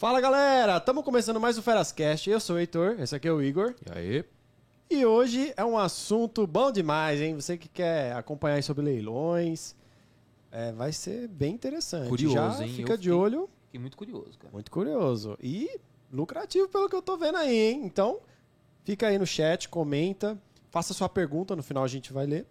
[0.00, 2.30] Fala galera, estamos começando mais o Ferascast.
[2.30, 3.74] Eu sou o Heitor, esse aqui é o Igor.
[3.86, 4.24] E aí?
[4.88, 7.34] E hoje é um assunto bom demais, hein?
[7.34, 9.76] Você que quer acompanhar aí sobre leilões,
[10.50, 12.08] é, vai ser bem interessante.
[12.08, 12.72] Curioso, Já hein?
[12.76, 14.50] Fica Eu de fiquei- olho, Fiquei muito curioso, cara.
[14.50, 15.36] muito curioso.
[15.38, 15.68] E
[16.10, 17.82] lucrativo pelo que eu tô vendo aí, hein?
[17.84, 18.20] Então,
[18.84, 20.40] fica aí no chat, comenta,
[20.70, 22.46] faça sua pergunta, no final a gente vai ler.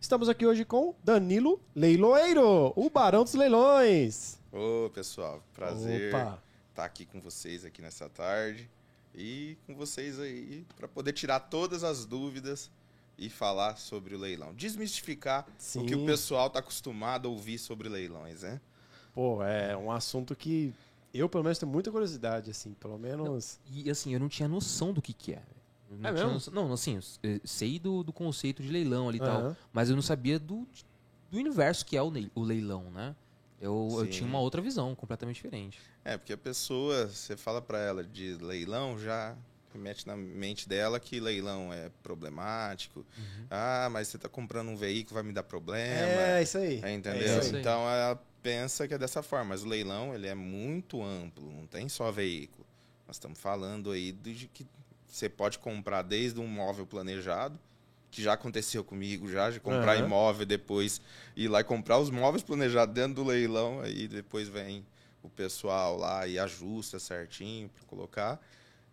[0.00, 4.38] Estamos aqui hoje com Danilo Leiloeiro, o Barão dos Leilões.
[4.52, 6.38] Ô, pessoal, prazer Opa.
[6.74, 8.68] Estar aqui com vocês aqui nessa tarde
[9.14, 12.68] e com vocês aí para poder tirar todas as dúvidas
[13.16, 15.82] e falar sobre o leilão, desmistificar Sim.
[15.82, 18.60] o que o pessoal tá acostumado a ouvir sobre leilões, né?
[19.14, 20.74] Pô, é um assunto que
[21.12, 23.60] eu, pelo menos, tenho muita curiosidade, assim, pelo menos.
[23.70, 25.42] E assim, eu não tinha noção do que que é.
[25.88, 26.32] Não É tinha mesmo?
[26.32, 29.56] noção- não, assim, eu sei do, do conceito de leilão ali e tal, Aham.
[29.72, 30.66] mas eu não sabia do,
[31.30, 33.14] do universo que é o, o leilão, né?
[33.60, 35.80] Eu, eu tinha uma outra visão, completamente diferente.
[36.04, 39.34] É, porque a pessoa, você fala para ela de leilão, já
[39.74, 43.00] mete na mente dela que leilão é problemático.
[43.18, 43.46] Uhum.
[43.50, 46.20] Ah, mas você tá comprando um veículo, vai me dar problema.
[46.20, 46.80] É, isso aí.
[46.82, 47.38] É, É entendeu?
[47.40, 47.60] isso aí.
[47.60, 51.66] então ela pensa que é dessa forma, mas o leilão ele é muito amplo, não
[51.66, 52.64] tem só veículo.
[53.06, 54.66] Nós estamos falando aí de que
[55.06, 57.58] você pode comprar desde um móvel planejado,
[58.10, 60.06] que já aconteceu comigo já, de comprar Aham.
[60.06, 61.00] imóvel depois
[61.34, 64.84] ir lá e comprar os móveis planejados dentro do leilão, aí depois vem
[65.24, 68.40] o pessoal lá e ajusta certinho para colocar.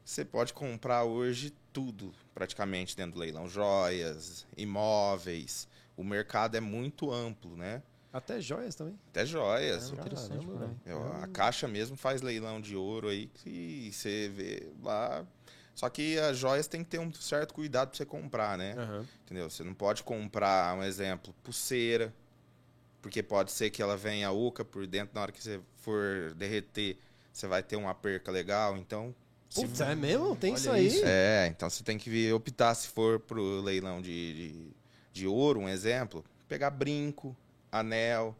[0.03, 5.67] Você pode comprar hoje tudo praticamente dentro do leilão, joias, imóveis.
[5.95, 7.83] O mercado é muito amplo, né?
[8.11, 8.99] Até joias também.
[9.09, 9.89] Até joias.
[9.91, 10.47] Caramba, interessante,
[11.23, 15.25] a Caixa mesmo faz leilão de ouro aí que você vê lá.
[15.73, 18.75] Só que as joias tem que ter um certo cuidado para você comprar, né?
[18.77, 19.07] Aham.
[19.23, 19.49] Entendeu?
[19.49, 22.13] Você não pode comprar, um exemplo, pulseira,
[23.01, 26.97] porque pode ser que ela venha oca por dentro na hora que você for derreter,
[27.31, 29.13] você vai ter uma perca legal, então
[29.49, 30.35] se Putz, é mesmo?
[30.35, 30.87] Tem Olha isso aí?
[30.87, 31.05] isso.
[31.05, 34.71] é, então você tem que optar se for pro leilão de, de,
[35.13, 37.35] de ouro, um exemplo, pegar brinco,
[37.71, 38.35] anel,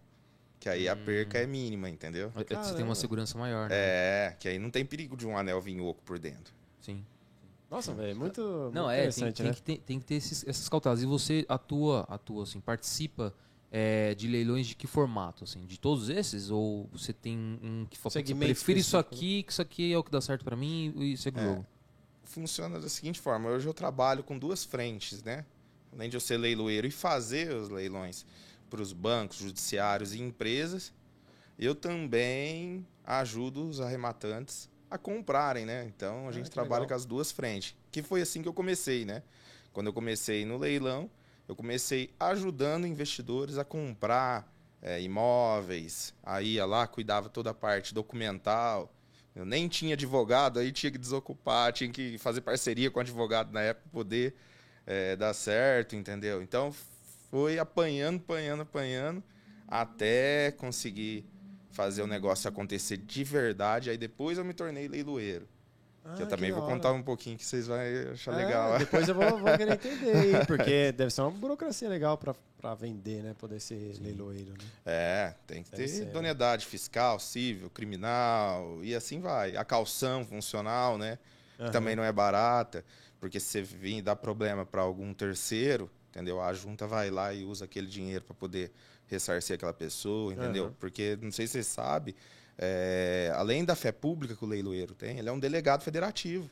[0.59, 1.05] que aí a Hum.
[1.05, 2.29] perca é mínima, entendeu?
[2.31, 2.83] Você tem Caramba.
[2.83, 3.75] uma segurança maior, né?
[3.75, 6.53] É, que aí não tem perigo de um anel vir oco por dentro.
[6.81, 7.03] Sim.
[7.69, 8.41] Nossa, velho, muito,
[8.73, 9.53] Não, muito é, tem, interessante, tem né?
[9.53, 11.01] que ter, tem que ter esses- essas cautelas.
[11.01, 13.33] E você atua, atua assim, participa
[13.71, 15.65] é, de leilões de que formato, assim?
[15.65, 16.49] De todos esses?
[16.51, 19.93] Ou você tem um que fala, "Putz, eu Segmento prefiro isso aqui, que isso aqui
[19.93, 21.45] é o que dá certo pra mim e segue o É.
[21.45, 21.65] jogo?
[22.23, 25.45] Funciona da seguinte forma, hoje eu trabalho com duas frentes, né?
[25.93, 28.25] Além de eu ser leiloeiro e fazer os leilões
[28.69, 30.93] para os bancos, judiciários e empresas,
[31.59, 35.85] eu também ajudo os arrematantes a comprarem, né?
[35.85, 36.89] Então a Ah, gente que trabalha legal.
[36.89, 37.75] com as duas frentes.
[37.91, 39.23] Que foi assim que eu comecei, né?
[39.73, 41.09] Quando eu comecei no leilão,
[41.51, 44.49] eu comecei ajudando investidores a comprar
[44.81, 46.13] é, imóveis.
[46.23, 48.89] Aí ia lá, cuidava toda a parte documental.
[49.35, 53.59] Eu nem tinha advogado, aí tinha que desocupar, tinha que fazer parceria com advogado na
[53.59, 54.33] época para poder
[54.87, 56.41] é, dar certo, entendeu?
[56.41, 56.73] Então
[57.29, 59.21] foi apanhando, apanhando, apanhando,
[59.67, 61.25] até conseguir
[61.69, 63.89] fazer o negócio acontecer de verdade.
[63.89, 65.49] Aí depois eu me tornei leiloeiro.
[66.03, 67.77] Ah, que eu também da vou contar um pouquinho que vocês vão
[68.11, 68.73] achar É, legal.
[68.79, 73.33] Depois eu vou, vou querer entender porque deve ser uma burocracia legal pra vender, né?
[73.39, 74.65] Poder ser leiloeiro, né?
[74.85, 76.11] É, tem que Deve ter ser, né?
[76.11, 79.55] idoneidade fiscal, civil, criminal e assim vai.
[79.55, 81.17] A calção funcional, né?
[81.63, 81.71] que Aham.
[81.71, 82.83] também não é barata,
[83.19, 86.41] porque se você vir dar problema para algum terceiro, entendeu?
[86.41, 88.71] A junta vai lá e usa aquele dinheiro para poder
[89.05, 90.65] ressarcir aquela pessoa, entendeu?
[90.65, 90.75] Aham.
[90.79, 92.15] Porque não sei se você sabe,
[92.57, 96.49] é, além da fé pública que o leiloeiro tem, ele é um delegado federativo.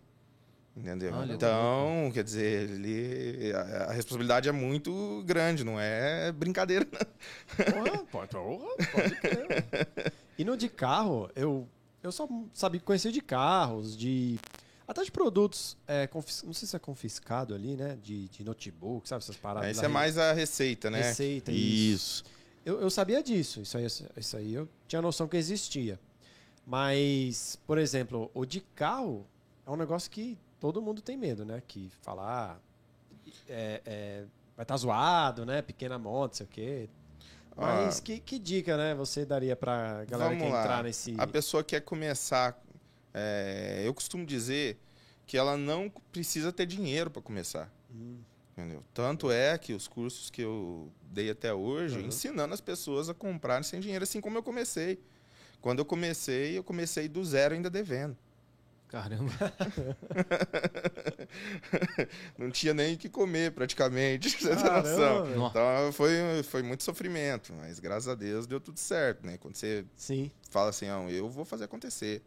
[0.78, 1.14] Entendeu?
[1.14, 3.60] Olha, então, quer dizer, ele, a,
[3.90, 7.66] a responsabilidade é muito grande, não é brincadeira, não.
[7.66, 10.14] Porra, pode, porra, pode crer.
[10.40, 11.68] E no de carro, eu,
[12.02, 14.40] eu só sabia conhecer de carros, de.
[14.88, 17.98] Até de produtos, é, confis- não sei se é confiscado ali, né?
[18.02, 19.22] De, de notebook, sabe?
[19.22, 19.72] Essas paradas.
[19.72, 21.02] Isso da é mais a receita, né?
[21.02, 22.24] Receita, isso.
[22.66, 23.86] Eu, eu sabia disso, isso aí,
[24.18, 26.00] isso aí eu tinha noção que existia.
[26.66, 29.26] Mas, por exemplo, o de carro
[29.66, 31.64] é um negócio que todo mundo tem medo, né?
[31.68, 32.60] Que falar
[33.48, 35.62] é, é, vai estar zoado, né?
[35.62, 36.90] Pequena moto, sei o quê.
[37.56, 38.02] Mas Ah.
[38.04, 40.62] que, que dica, né, você daria pra galera que lá.
[40.62, 41.16] entrar nesse.
[41.18, 42.58] A pessoa quer começar.
[43.14, 44.78] é, eu costumo dizer
[45.26, 47.72] que ela não precisa ter dinheiro para começar.
[47.92, 48.20] Hum,
[48.60, 48.84] Entendeu?
[48.94, 52.08] Tanto é que os cursos que eu dei até hoje, Uhum.
[52.08, 55.00] ensinando as pessoas a comprarem sem dinheiro, assim como eu comecei.
[55.62, 58.18] Quando eu comecei, eu comecei do zero ainda devendo.
[58.90, 59.32] Caramba.
[62.38, 65.24] Não tinha nem o que comer praticamente, pra você ter Caramba, noção.
[65.26, 65.38] velho.
[65.38, 65.60] Nossa.
[65.60, 69.38] Então foi, foi muito sofrimento, mas graças a Deus deu tudo certo, né?
[69.38, 70.32] Quando você Sim.
[70.50, 72.22] fala assim, ah, eu vou fazer acontecer.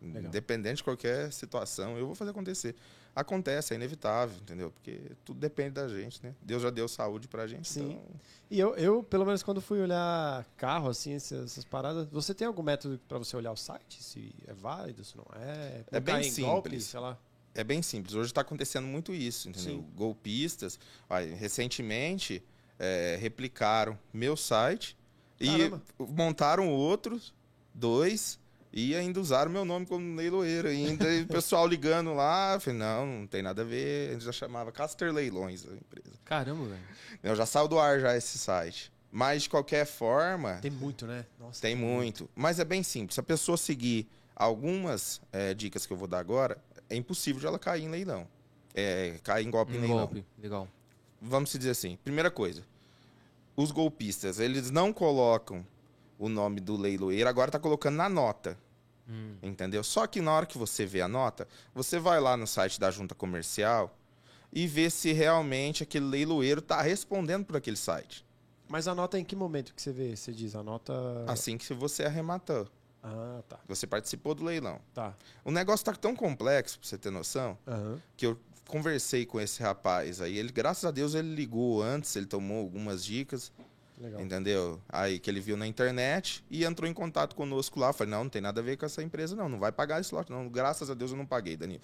[0.00, 0.24] Legal.
[0.24, 2.74] Independente de qualquer situação, eu vou fazer acontecer.
[3.14, 4.70] Acontece, é inevitável, entendeu?
[4.70, 6.34] Porque tudo depende da gente, né?
[6.40, 7.90] Deus já deu saúde pra gente, Sim.
[7.90, 8.02] então...
[8.50, 12.46] E eu, eu, pelo menos, quando fui olhar carro, assim, essas, essas paradas, você tem
[12.46, 14.02] algum método pra você olhar o site?
[14.02, 15.84] Se é válido, se não é?
[15.90, 16.84] É bem em golpe, simples.
[16.84, 17.18] sei lá.
[17.54, 18.14] É bem simples.
[18.14, 19.76] Hoje está acontecendo muito isso, entendeu?
[19.76, 19.86] Sim.
[19.94, 22.42] Golpistas, olha, recentemente,
[22.78, 24.96] é, replicaram meu site
[25.38, 25.82] Caramba.
[26.00, 27.34] e montaram outros,
[27.74, 28.38] dois,
[28.72, 30.68] e ainda usaram meu nome como leiloeiro.
[30.68, 34.10] Ainda e o pessoal ligando lá, eu falei, não, não tem nada a ver.
[34.10, 36.16] A gente já chamava Caster Leilões a empresa.
[36.24, 36.80] Caramba, velho.
[37.22, 38.90] Eu já saiu do ar já esse site.
[39.10, 41.26] Mas, de qualquer forma, Tem muito, né?
[41.38, 42.30] Nossa, tem muito.
[42.34, 43.14] Mas é bem simples.
[43.14, 46.56] Se a pessoa seguir algumas é, dicas que eu vou dar agora,
[46.88, 48.26] é impossível de ela cair em leilão.
[48.74, 49.98] É, cair em golpe em Um leilão.
[49.98, 50.24] golpe.
[50.42, 50.66] Legal.
[51.20, 51.98] Vamos se dizer assim.
[52.02, 52.62] Primeira coisa.
[53.54, 55.62] Os golpistas, eles não colocam
[56.24, 58.56] o nome do leiloeiro, agora tá colocando na nota.
[59.08, 59.34] Hum.
[59.42, 59.82] Entendeu?
[59.82, 62.90] Só que na hora que você vê a nota, você vai lá no site da
[62.90, 63.92] junta comercial
[64.52, 68.24] e vê se realmente aquele leiloeiro tá respondendo por aquele site.
[68.68, 70.14] Mas a nota em que momento que você vê?
[70.14, 70.92] Você diz, a nota...
[71.26, 72.68] Assim que você arrematou.
[73.02, 73.58] Ah, tá.
[73.66, 74.80] Você participou do leilão.
[74.94, 75.14] Tá.
[75.44, 78.00] O negócio tá tão complexo, pra você ter noção, Aham.
[78.16, 80.38] que eu conversei com esse rapaz aí.
[80.38, 83.50] Ele, graças a Deus, ele ligou antes, ele tomou algumas dicas,
[83.98, 84.20] Legal.
[84.20, 84.80] entendeu?
[84.88, 87.92] Aí que ele viu na internet e entrou em contato conosco lá.
[87.92, 89.48] Falei, não, não tem nada a ver com essa empresa, não.
[89.48, 90.48] Não vai pagar esse lote, não.
[90.48, 91.82] Graças a Deus eu não paguei, Danilo.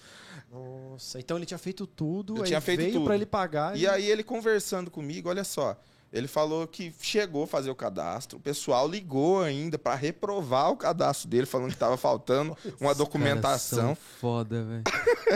[0.50, 3.04] Nossa, então ele tinha feito tudo, aí tinha feito veio tudo.
[3.04, 5.78] pra ele pagar E aí ele conversando comigo, olha só.
[6.12, 10.76] Ele falou que chegou a fazer o cadastro, o pessoal ligou ainda para reprovar o
[10.76, 13.94] cadastro dele, falando que estava faltando uma documentação.
[13.94, 14.84] Foda, velho.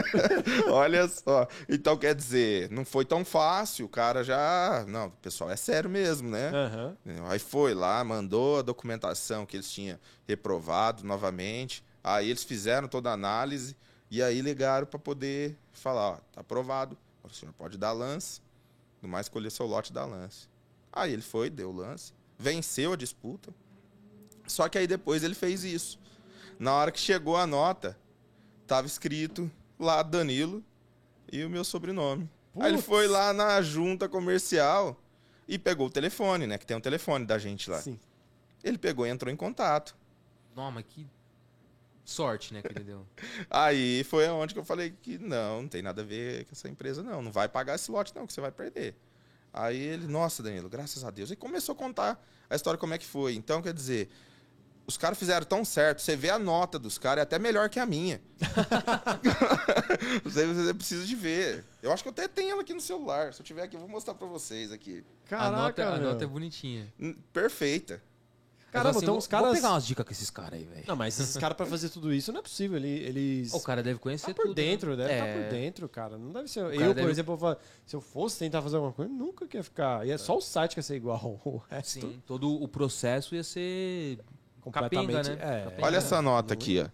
[0.73, 1.47] Olha só.
[1.69, 3.85] Então, quer dizer, não foi tão fácil.
[3.85, 4.83] O cara já.
[4.87, 6.49] Não, o pessoal é sério mesmo, né?
[6.49, 6.97] Aham.
[7.29, 11.83] Aí foi lá, mandou a documentação que eles tinham reprovado novamente.
[12.03, 13.77] Aí eles fizeram toda a análise
[14.09, 16.97] e aí ligaram para poder falar: ó, tá aprovado.
[17.23, 18.41] O senhor pode dar lance,
[19.01, 20.52] no mais escolher seu lote da lance.
[20.93, 23.51] Aí ele foi, deu o lance, venceu a disputa.
[24.45, 25.99] Só que aí depois ele fez isso.
[26.59, 27.97] Na hora que chegou a nota,
[28.67, 30.63] tava escrito lá Danilo
[31.31, 32.29] e o meu sobrenome.
[32.55, 32.85] Aí ele Putz.
[32.87, 35.01] foi lá na junta comercial
[35.47, 36.59] e pegou o telefone, né?
[36.59, 37.81] Que tem um telefone da gente lá.
[37.81, 37.99] Sim.
[38.63, 39.95] Ele pegou e entrou em contato.
[40.55, 41.07] Não, mas que
[42.05, 43.05] sorte, né, que ele deu.
[43.49, 46.69] Aí foi aonde que eu falei que não, não tem nada a ver com essa
[46.69, 47.21] empresa, não.
[47.21, 48.95] Não vai pagar esse lote, não, que você vai perder.
[49.53, 51.29] Aí ele, nossa, Danilo, graças a Deus.
[51.29, 53.35] E começou a contar a história como é que foi.
[53.35, 54.09] Então, quer dizer,
[54.87, 56.01] os caras fizeram tão certo.
[56.01, 58.19] Você vê a nota dos caras, é até melhor que a minha.
[60.23, 61.63] você, você precisa de ver.
[61.81, 63.33] Eu acho que eu até tenho ela aqui no celular.
[63.33, 65.03] Se eu tiver aqui, eu vou mostrar pra vocês aqui.
[65.25, 66.91] Caraca, a, nota, a nota é bonitinha.
[66.99, 68.01] Hum, Perfeita.
[68.73, 69.45] Caramba, assim, então vou- os caras...
[69.45, 70.83] Vou pegar umas dicas com esses caras aí, velho.
[70.87, 72.75] Não, mas esses caras pra fazer tudo isso não é possível.
[72.77, 73.53] Ele- Eles...
[73.53, 74.63] O cara deve conhecer tá por tudo, né?
[74.63, 75.43] dentro, deve estar É.
[75.43, 76.17] por dentro, cara.
[76.17, 76.59] Não deve ser.
[76.61, 80.05] Eu, por deve- exemplo, se eu fosse tentar fazer alguma coisa, nunca queria ficar.
[80.07, 81.39] E é só o site que ia ser igual.
[81.45, 84.19] O resto, Sim, todo o processo ia ser
[84.61, 85.13] completamente.
[85.29, 85.73] Capenga, né?
[85.77, 85.81] É.
[85.83, 86.89] Olha É, essa nota aqui, ó.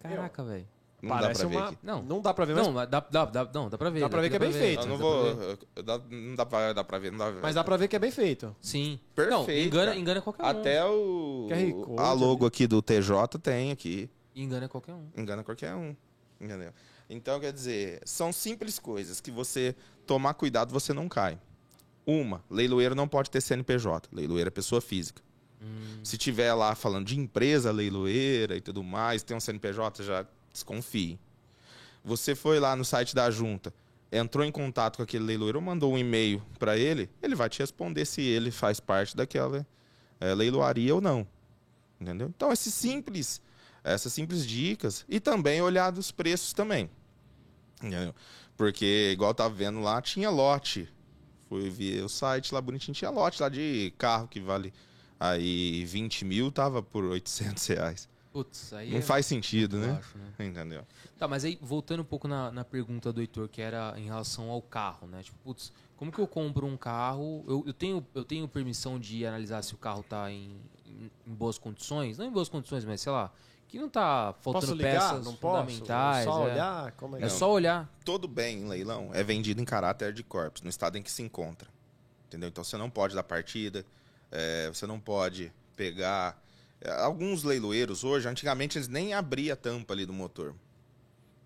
[0.00, 0.66] Caraca, velho.
[1.02, 1.68] Não dá Parece ver uma.
[1.68, 1.78] aqui.
[1.82, 2.02] Não.
[2.02, 4.00] Não dá pra ver, mas, Não, dá, dá, dá, não, dá pra ver.
[4.00, 4.82] Dá pra ver que é bem feito.
[4.82, 5.58] Eu não dá vou.
[5.84, 7.40] dá- não dá pra, dá pra ver, não dá pra ver.
[7.42, 8.54] mas dá pra ver que é bem feito.
[8.60, 9.00] Sim.
[9.14, 10.46] Perfeito, Não, engana, engana qualquer um.
[10.46, 11.48] Até o.
[11.86, 14.10] Code A logo aqui do TJ tem aqui.
[14.36, 15.06] Engana qualquer um.
[15.16, 15.94] Engana qualquer um.
[16.40, 16.72] Entendeu?
[17.08, 19.74] Então, quer dizer, são simples coisas que você
[20.06, 21.38] tomar cuidado, você não cai.
[22.06, 24.08] Uma, leiloeiro não pode ter CNPJ.
[24.12, 25.22] Leiloeiro é pessoa física.
[25.62, 30.24] Hum, Se tiver lá falando de empresa leiloeira e tudo mais, tem um CNPJ, já
[30.52, 31.18] desconfie.
[32.04, 33.72] Você foi lá no site da junta,
[34.10, 37.58] entrou em contato com aquele leiloeiro ou mandou um e-mail para ele, ele vai te
[37.58, 39.66] responder se ele faz parte daquela
[40.20, 41.26] eh, leiloaria ou não.
[42.00, 42.28] Entendeu?
[42.28, 43.40] Então, esses simples,
[43.84, 46.90] essas simples dicas e também olhar dos preços também.
[47.82, 48.14] Entendeu?
[48.56, 50.88] Porque, igual tava vendo lá, tinha lote.
[51.48, 54.72] Fui ver o site lá bonitinho, tinha lote lá de carro que vale
[55.18, 58.08] aí 20 mil, tava por 800 reais.
[58.32, 59.92] Putz, aí Não é faz sentido, né?
[59.94, 60.46] baixo, né?
[60.46, 60.86] Entendeu?
[61.18, 64.50] Tá, mas aí, voltando um pouco na, na pergunta do Heitor, que era em relação
[64.50, 65.22] ao carro, né?
[65.22, 67.44] Tipo, putz, como que eu compro um carro?
[67.48, 71.34] Eu, eu, tenho, eu tenho permissão de analisar se o carro tá em, em, em
[71.34, 72.18] boas condições?
[72.18, 73.32] Não em boas condições, mas sei lá,
[73.68, 75.10] que não tá faltando Posso ligar?
[75.10, 75.70] peças Não posso?
[75.72, 76.24] fundamentais.
[76.24, 76.52] Só é.
[76.52, 76.92] olhar?
[76.92, 77.92] Como é que É só olhar.
[78.04, 81.22] Todo bem em leilão é vendido em caráter de corpos, no estado em que se
[81.22, 81.68] encontra.
[82.28, 82.48] Entendeu?
[82.48, 83.84] Então você não pode dar partida,
[84.30, 86.40] é, você não pode pegar.
[86.98, 90.54] Alguns leiloeiros hoje, antigamente eles nem abriam a tampa ali do motor.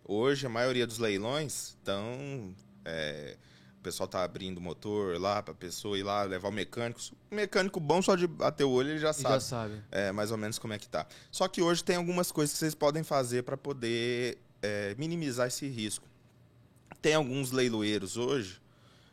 [0.04, 2.54] Hoje a maioria dos leilões estão.
[2.84, 3.36] é,
[3.84, 6.98] pessoal tá abrindo o motor lá pra pessoa ir lá levar o mecânico.
[7.30, 9.82] O mecânico bom só de bater o olho ele já E sabe já sabe.
[9.92, 11.06] é, mais ou menos como é que tá.
[11.30, 15.68] Só que hoje tem algumas coisas que vocês podem fazer para poder é, minimizar esse
[15.68, 16.08] risco.
[17.02, 18.58] Tem alguns leiloeiros hoje,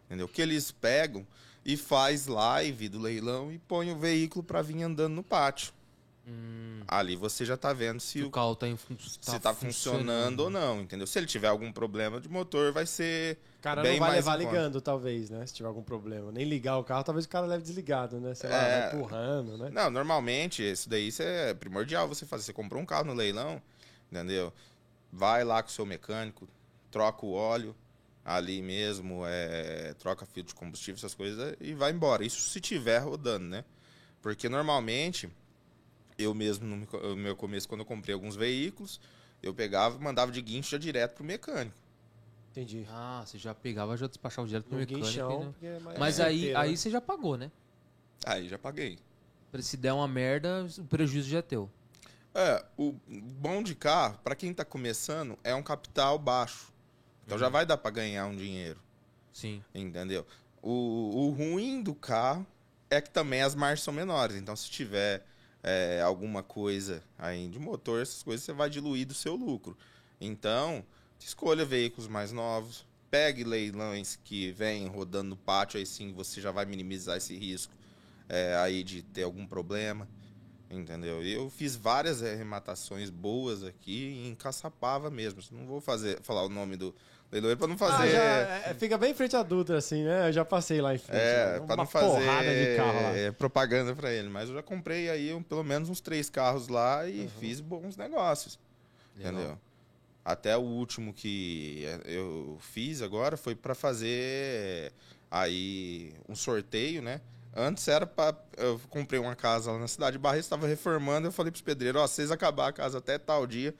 [0.05, 0.27] entendeu?
[0.27, 1.27] Que eles pegam
[1.65, 5.73] e faz live do leilão e põe o veículo para vir andando no pátio.
[6.27, 9.39] Hum, Ali você já tá vendo se se o o carro tá, em fun se
[9.39, 11.07] tá funcionando ou não, entendeu?
[11.07, 14.25] Se ele tiver algum problema de motor, vai ser O cara bem não vai mais
[14.25, 14.43] levar conta.
[14.51, 15.45] ligando, talvez, né?
[15.47, 16.31] Se tiver algum problema.
[16.31, 18.35] Nem ligar o carro, talvez o cara leve desligado, né?
[18.35, 18.81] Sei lá, É.
[18.91, 19.69] vai empurrando, né?
[19.71, 22.43] Não, normalmente, isso daí isso é primordial você fazer.
[22.43, 23.59] Você comprou um carro no leilão,
[24.11, 24.53] entendeu?
[25.11, 26.47] Vai lá com o seu mecânico,
[26.91, 27.75] troca o óleo
[28.23, 32.23] ali mesmo, é, troca filtro de combustível, essas coisas, e vai embora.
[32.23, 33.65] Isso se tiver rodando, né?
[34.21, 35.27] Porque normalmente,
[36.21, 38.99] eu mesmo, no meu- começo, quando eu comprei alguns veículos,
[39.41, 41.75] eu pegava e mandava de guincho já direto pro mecânico.
[42.51, 42.85] Entendi.
[42.89, 45.05] Ah, você já pegava, já despachava direto pro No mecânico.
[45.05, 45.77] guinchão, né?
[45.95, 46.75] é Mas aí, certeiro, aí né?
[46.75, 47.49] você já pagou, né?
[48.25, 48.99] Aí já paguei.
[49.59, 51.69] Se der uma merda, o prejuízo já é teu.
[52.33, 56.71] É, o bom de carro, para quem tá começando, é um capital baixo.
[57.25, 58.79] Então já vai dar para ganhar um dinheiro.
[59.33, 59.63] Sim.
[59.73, 60.25] Entendeu?
[60.61, 62.45] O, o ruim do carro
[62.89, 64.35] é que também as margens são menores.
[64.35, 65.25] Então, se tiver
[65.63, 69.77] é, alguma coisa aí de motor, essas coisas, você vai diluir do seu lucro.
[70.19, 70.83] Então,
[71.19, 72.85] escolha veículos mais novos.
[73.09, 77.73] Pegue leilões que vêm rodando no pátio, aí sim você já vai minimizar esse risco
[78.29, 80.07] é, aí de ter algum problema.
[80.71, 81.21] Entendeu?
[81.23, 85.41] Eu fiz várias arrematações boas aqui em Caçapava mesmo.
[85.51, 86.95] Não vou fazer, falar o nome do
[87.29, 88.11] leiloeiro para não Ah, fazer.
[88.11, 90.29] já, é, fica bem em frente à Dutra, assim, né?
[90.29, 91.19] Eu já passei lá em frente.
[91.19, 91.65] É, né?
[91.65, 93.17] pra não Uma fazer porrada de carro lá.
[93.17, 94.29] é, propaganda pra ele.
[94.29, 97.29] Mas eu já comprei aí um- pelo menos uns três carros lá e Uhum.
[97.39, 98.57] fiz bons negócios.
[99.17, 99.33] Legal.
[99.33, 99.57] Entendeu?
[100.23, 104.93] Até o último que é, eu fiz agora foi pra fazer
[105.29, 107.19] aí um sorteio, né?
[107.55, 108.33] Antes era pra.
[108.57, 111.27] Eu comprei uma casa lá na cidade de Barreto, estava reformando.
[111.27, 113.75] Eu falei pros pedreiros: Ó, vocês acabar a casa até tal dia,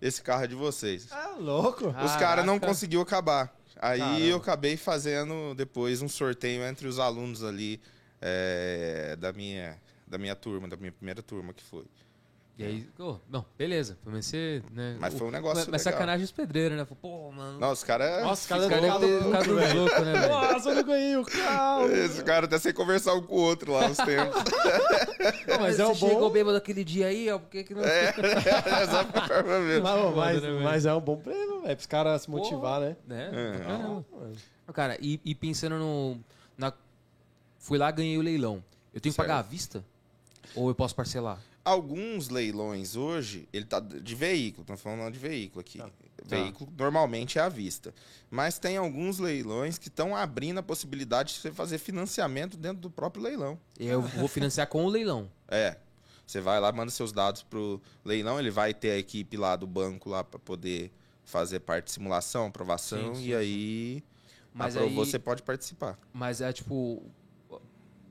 [0.00, 1.08] esse carro é de vocês.
[1.10, 1.88] Ah, louco.
[1.88, 3.54] Os caras não conseguiu acabar.
[3.80, 4.20] Aí Caramba.
[4.20, 7.80] eu acabei fazendo depois um sorteio entre os alunos ali
[8.20, 11.84] é, da, minha, da minha turma, da minha primeira turma que foi.
[12.56, 13.98] E aí, oh, não, beleza.
[14.00, 14.96] Pelo menos você, né?
[15.00, 15.92] Mas o- foi um negócio Mas, mas legal.
[15.98, 16.86] sacanagem os pedreiros, né?
[17.02, 17.58] Pô, mano.
[17.58, 18.22] Nossa, os caras.
[18.22, 19.80] Nossa, os cara, caras devem ter ficado velho.
[19.80, 20.28] louco, né, velho?
[20.32, 21.90] Nossa, eu não ganhei o carro.
[21.90, 24.40] Esse cara até sem conversar um com o outro lá nos tempos.
[25.46, 27.82] Pô, mas é o bom- chegou bêbado aquele dia aí, ó, por que que não...
[27.84, 28.14] é,
[28.82, 29.82] essa forma mesmo.
[29.82, 32.36] Mas, mas, né, mas é um bom prêmio, velho, pros caras se Pô.
[32.38, 32.96] motivar, né?
[33.04, 33.30] Né?
[33.32, 33.58] É.
[33.64, 34.04] Caramba.
[34.72, 36.18] Cara, e, e pensando no...
[36.56, 36.72] Na...
[37.58, 38.62] Fui lá, ganhei o leilão.
[38.94, 39.84] Eu tenho que pagar à vista?
[40.54, 41.38] Ou eu posso parcelar?
[41.64, 45.78] Alguns leilões hoje, ele tá de veículo, estamos falando de veículo aqui.
[45.78, 45.90] Tá.
[46.24, 47.94] Veículo normalmente é à vista.
[48.30, 52.90] Mas tem alguns leilões que estão abrindo a possibilidade de você fazer financiamento dentro do
[52.90, 53.58] próprio leilão.
[53.78, 55.30] Eu vou financiar com o leilão.
[55.48, 55.76] É.
[56.26, 59.66] Você vai lá, manda seus dados pro leilão, ele vai ter a equipe lá do
[59.66, 60.90] banco lá para poder
[61.24, 64.04] fazer parte de simulação, aprovação, Sim, sim, e aí,
[64.52, 65.10] Mas aprovou, aí...
[65.10, 65.98] você pode participar.
[66.12, 67.02] Mas é tipo...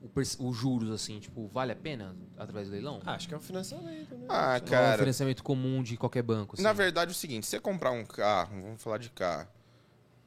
[0.04, 3.00] O, os juros, assim, tipo, vale a pena através do leilão?
[3.06, 4.26] Ah, acho que é um financiamento, né?
[4.28, 6.62] Ah, Ou é um cara, financiamento comum de qualquer banco, assim?
[6.62, 9.48] na verdade é o seguinte, você comprar um carro, vamos falar de carro,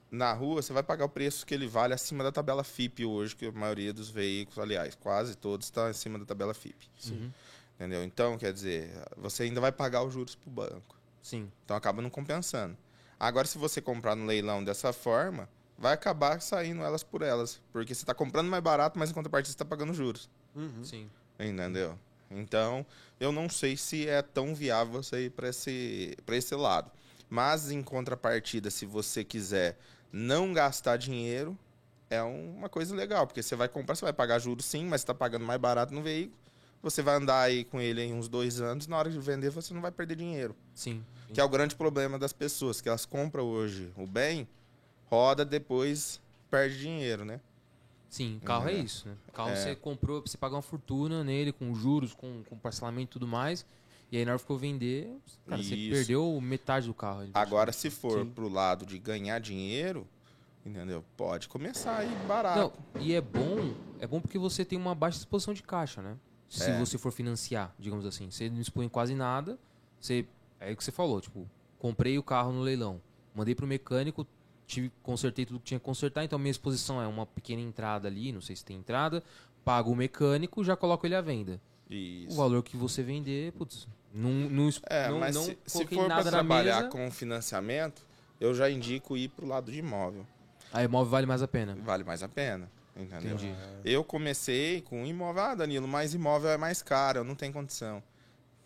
[0.09, 3.35] na rua você vai pagar o preço que ele vale acima da tabela FIP hoje,
[3.35, 6.89] que a maioria dos veículos, aliás, quase todos está acima da tabela FIP.
[7.09, 7.31] Uhum.
[7.75, 8.03] Entendeu?
[8.03, 10.97] Então, quer dizer, você ainda vai pagar os juros pro banco.
[11.21, 11.51] Sim.
[11.63, 12.75] Então acaba não compensando.
[13.19, 17.61] Agora, se você comprar no leilão dessa forma, vai acabar saindo elas por elas.
[17.71, 20.29] Porque você está comprando mais barato, mas em contrapartida você está pagando juros.
[20.55, 20.83] Uhum.
[20.83, 21.09] Sim.
[21.39, 21.97] Entendeu?
[22.29, 22.85] Então,
[23.19, 26.91] eu não sei se é tão viável você ir para esse, pra esse lado.
[27.29, 29.77] Mas, em contrapartida, se você quiser
[30.11, 31.57] não gastar dinheiro,
[32.09, 33.27] é uma coisa legal.
[33.27, 35.93] Porque você vai comprar, você vai pagar juros sim, mas você está pagando mais barato
[35.93, 36.37] no veículo.
[36.81, 39.73] Você vai andar aí com ele em uns dois anos, na hora de vender você
[39.73, 40.55] não vai perder dinheiro.
[40.73, 41.03] Sim.
[41.33, 44.47] Que é o grande problema das pessoas, que elas compram hoje o bem,
[45.09, 47.39] roda, depois perde dinheiro, né?
[48.09, 48.77] Sim, carro é, É.
[48.77, 49.15] isso, né?
[49.33, 49.55] Carro É.
[49.55, 53.65] você comprou, você paga uma fortuna nele, com juros, com, com parcelamento e tudo mais.
[54.11, 55.09] E aí na hora que for vender,
[55.45, 57.27] cara, você perdeu metade do carro.
[57.33, 58.29] Agora, se for Sim.
[58.31, 60.07] pro lado de ganhar dinheiro,
[60.65, 61.03] entendeu?
[61.17, 62.59] Pode começar aí barato.
[62.95, 66.15] Não, e é bom, é bom porque você tem uma baixa exposição de caixa, né?
[66.47, 66.79] Se É.
[66.79, 68.31] você for financiar, digamos assim.
[68.31, 69.59] Você não expõe quase nada.
[69.99, 70.25] Você,
[70.61, 71.45] é o que você falou, tipo,
[71.77, 73.01] comprei o carro no leilão,
[73.35, 74.25] mandei pro mecânico,
[74.67, 78.31] tive, consertei tudo que tinha que consertar, então minha exposição é uma pequena entrada ali,
[78.31, 79.23] não sei se tem entrada,
[79.65, 81.59] pago o mecânico, já coloco ele à venda.
[81.89, 82.35] O Isso.
[82.35, 86.23] valor que você vender, putz, não, não, É, não, mas não se, se for para
[86.23, 86.89] trabalhar mesa.
[86.89, 88.05] com financiamento,
[88.39, 90.25] eu já indico ir pro lado de imóvel.
[90.73, 91.75] A imóvel vale mais a pena.
[91.81, 92.69] Vale mais a pena.
[92.95, 93.35] Entendeu?
[93.35, 93.53] Entendi.
[93.85, 95.43] Eu comecei com imóvel.
[95.43, 98.03] Ah, Danilo, mas imóvel é mais caro, eu não tenho condição.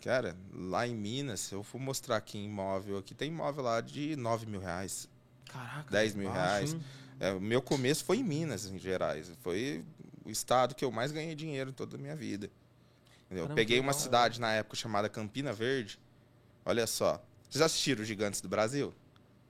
[0.00, 4.46] Cara, lá em Minas, eu for mostrar aqui imóvel, aqui tem imóvel lá de 9
[4.46, 5.08] mil reais,
[5.52, 5.90] Caraca.
[5.90, 6.40] 10 mil baixo,
[6.74, 6.76] reais.
[7.20, 9.30] É, o meu começo foi em Minas, em Gerais.
[9.42, 9.84] Foi
[10.24, 12.50] o estado que eu mais ganhei dinheiro em toda a minha vida.
[13.26, 13.46] Entendeu?
[13.48, 15.98] Eu peguei uma cidade na época chamada Campina Verde.
[16.64, 17.22] Olha só.
[17.48, 18.92] Vocês assistiram Gigantes do Brasil?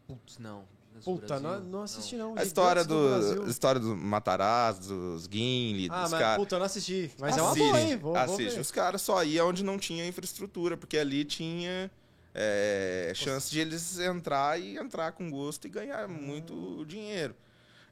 [0.07, 0.65] Putz, não.
[1.05, 2.37] Puta, não, não assisti não.
[2.37, 6.37] A história do, a história do Matarazzo, dos Gimli, Ah, dos mas caras.
[6.37, 7.11] puta, eu não assisti.
[7.19, 7.97] Mas é uma Assiste, boa, hein?
[7.97, 8.55] Vou, vou assiste.
[8.55, 8.61] ver.
[8.61, 11.91] Os caras só iam onde não tinha infraestrutura, porque ali tinha
[12.35, 17.35] é, chance de eles entrar e entrar com gosto e ganhar muito dinheiro.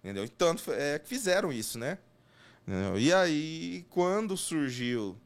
[0.02, 0.24] Entendeu?
[0.24, 1.98] E tanto é que fizeram isso, né?
[2.66, 2.98] Entendeu?
[2.98, 5.16] E aí, quando surgiu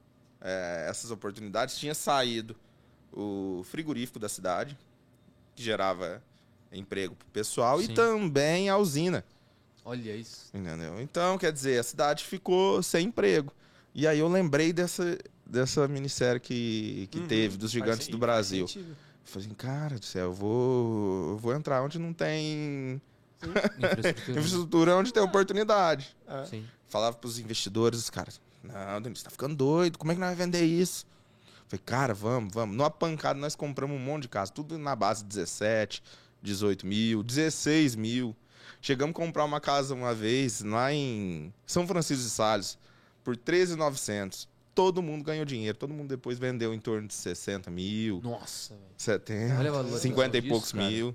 [0.40, 2.56] é, essas oportunidades, tinha saído
[3.12, 4.76] o frigorífico da cidade,
[5.54, 6.22] que gerava
[6.72, 7.92] emprego pro pessoal, Sim.
[7.92, 9.24] e também a usina.
[9.84, 10.50] Olha isso.
[10.52, 11.00] Entendeu?
[11.00, 13.52] Então, quer dizer, a cidade ficou sem emprego.
[13.94, 15.16] E aí eu lembrei dessa,
[15.46, 17.26] dessa minissérie que, que Uhum.
[17.26, 18.66] teve, dos Gigantes do Brasil.
[18.66, 18.96] sentido.
[19.24, 23.00] Falei assim, cara do céu, eu vou, eu vou entrar onde não tem
[23.42, 24.30] Infraestrutura.
[24.38, 26.14] infraestrutura, onde tem oportunidade.
[26.26, 26.44] É.
[26.46, 26.64] Sim.
[26.88, 30.28] Falava pros investidores, os caras, não, Denis, você tá ficando doido, como é que nós
[30.30, 31.06] vamos vender isso?
[31.66, 32.76] Falei, cara, vamos, vamos.
[32.76, 36.02] Numa pancada nós compramos um monte de casa, tudo na base de 17,
[36.42, 38.36] 18 mil, 16 mil.
[38.80, 42.78] Chegamos a comprar uma casa uma vez lá em São Francisco de Sales
[43.24, 44.46] por 13,900.
[44.74, 48.86] Todo mundo ganhou dinheiro, todo mundo depois vendeu em torno de 60 mil, Nossa, velho.
[48.96, 50.84] 70, Olha a valorização 50 e disso, poucos cara.
[50.90, 51.08] mil.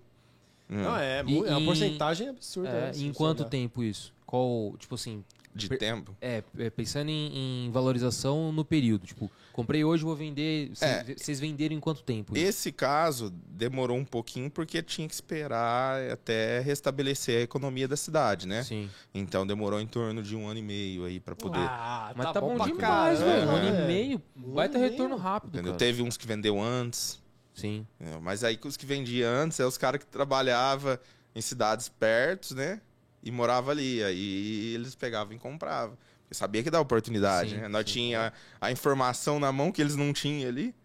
[0.69, 2.69] Hum, Não, é, E- é uma e- porcentagem absurda.
[2.69, 4.13] É, se em quanto tempo isso?
[4.25, 6.15] Qual, tipo assim, de per- tempo.
[6.21, 9.05] é, é, pensando em, em valorização no período.
[9.07, 10.71] Tipo, comprei hoje, vou vender.
[10.81, 11.03] É.
[11.03, 12.35] Vocês vocês venderam em quanto tempo?
[12.37, 12.45] isso?
[12.47, 18.47] Esse caso demorou um pouquinho porque tinha que esperar até restabelecer a economia da cidade,
[18.47, 18.63] né?
[18.63, 18.89] Sim.
[19.13, 21.59] Então demorou em torno de um ano e meio aí para poder.
[21.59, 23.47] Ah, Mas tá, bom, pra demais, velho.
[23.47, 23.83] Um ano é.
[23.83, 24.21] e meio.
[24.37, 25.49] Um Vai ter retorno rápido.
[25.55, 25.73] entendeu?
[25.73, 25.77] Cara.
[25.79, 27.19] Teve uns que vendeu antes.
[27.53, 27.85] Sim.
[27.99, 28.21] entendeu?
[28.21, 30.97] Mas aí que os que vendiam antes é os caras que trabalhavam
[31.35, 32.79] em cidades perto, né?
[33.23, 34.03] E morava ali.
[34.03, 35.97] Aí eles pegavam e compravam.
[36.23, 37.67] Porque sabia que dá oportunidade, Sim, né?
[37.67, 37.93] Nós sim.
[37.93, 40.75] tinha a informação na mão que eles não tinham ali.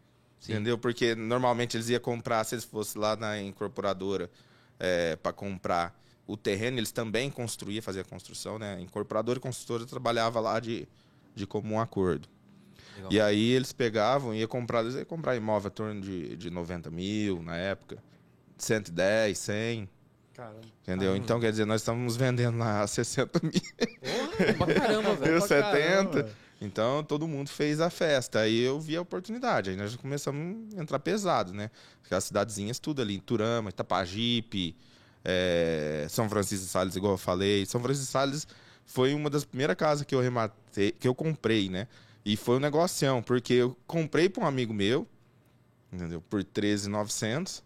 [0.41, 0.53] Sim.
[0.53, 0.77] Entendeu?
[0.77, 4.31] Porque normalmente eles iam comprar, se eles fossem lá na incorporadora
[4.79, 8.81] é, para comprar o terreno, eles também construíam, faziam a construção, né?
[8.81, 10.89] Incorporadora e construtora trabalhava lá de,
[11.35, 12.29] de comum acordo.
[12.97, 13.13] Legal.
[13.13, 16.51] E aí eles pegavam e iam comprar, eles iam comprar imóvel a torno de, de
[16.51, 18.03] 90 mil na época,
[18.57, 19.89] 110, 100,
[20.35, 20.61] Caramba.
[20.83, 21.09] entendeu?
[21.09, 21.25] Caramba.
[21.25, 23.53] Então, quer dizer, nós estamos vendendo lá a 60 mil,
[24.59, 25.39] Bom pra caramba, velho.
[25.39, 25.73] Deu Pra 70.
[26.11, 26.31] caramba.
[26.61, 28.41] então todo mundo fez a festa.
[28.41, 31.71] Aí eu vi a oportunidade, aí nós já começamos a entrar pesado, né?
[32.05, 34.77] Aquelas cidadezinhas tudo ali, Turama, Itapajipe,
[35.25, 37.65] é, São Francisco de Sales, igual eu falei.
[37.67, 38.47] São Francisco de Sales
[38.85, 41.87] foi uma das primeiras casas que eu rematei, que eu comprei, né?
[42.25, 45.07] E foi um negocião, porque eu comprei para um amigo meu,
[45.93, 46.21] entendeu?
[46.29, 47.63] Por 13,900.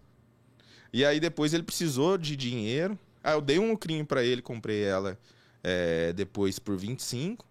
[0.93, 2.99] E aí depois ele precisou de dinheiro.
[3.23, 5.19] Aí eu dei um lucrinho para ele, comprei ela
[5.63, 7.45] é, depois por 25.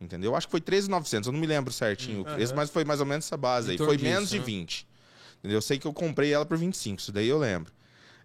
[0.00, 0.34] Entendeu?
[0.34, 3.06] Acho que foi 13,900, eu não me lembro certinho o preço, mas foi mais ou
[3.06, 3.76] menos essa base aí.
[3.76, 4.44] Foi menos disso, de né?
[4.46, 4.88] 20.
[5.38, 5.58] Entendeu?
[5.58, 7.70] Eu sei que eu comprei ela por 25, isso daí eu lembro.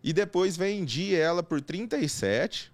[0.02, 2.72] E depois vendi ela por 37.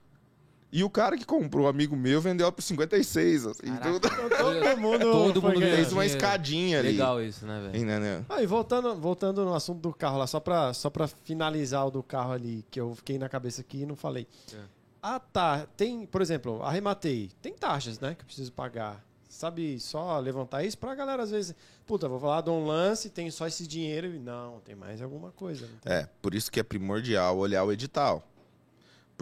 [0.72, 3.46] E o cara que comprou, amigo meu, vendeu ela por 56.
[3.46, 3.90] Assim, Caraca.
[3.90, 6.92] então, Todo mundo, Todo mundo fez uma escadinha ali.
[6.92, 8.26] Legal isso, né, velho?
[8.30, 11.92] Ah, e voltando, voltando no assunto do carro lá, só pra, só pra finalizar o
[11.92, 14.26] do carro ali, que eu fiquei na cabeça aqui e não falei.
[14.54, 14.58] É.
[15.02, 15.68] Ah, tá.
[15.76, 17.32] Tem, por exemplo, arrematei.
[17.42, 19.04] Tem taxas, né, que eu preciso pagar.
[19.28, 21.56] Sabe só levantar isso pra galera, às vezes,
[21.86, 25.32] puta, vou falar de um lance, tem só esse dinheiro e não, tem mais alguma
[25.32, 25.68] coisa.
[25.68, 25.94] não tem?
[25.94, 28.22] É, por isso que é primordial olhar o edital.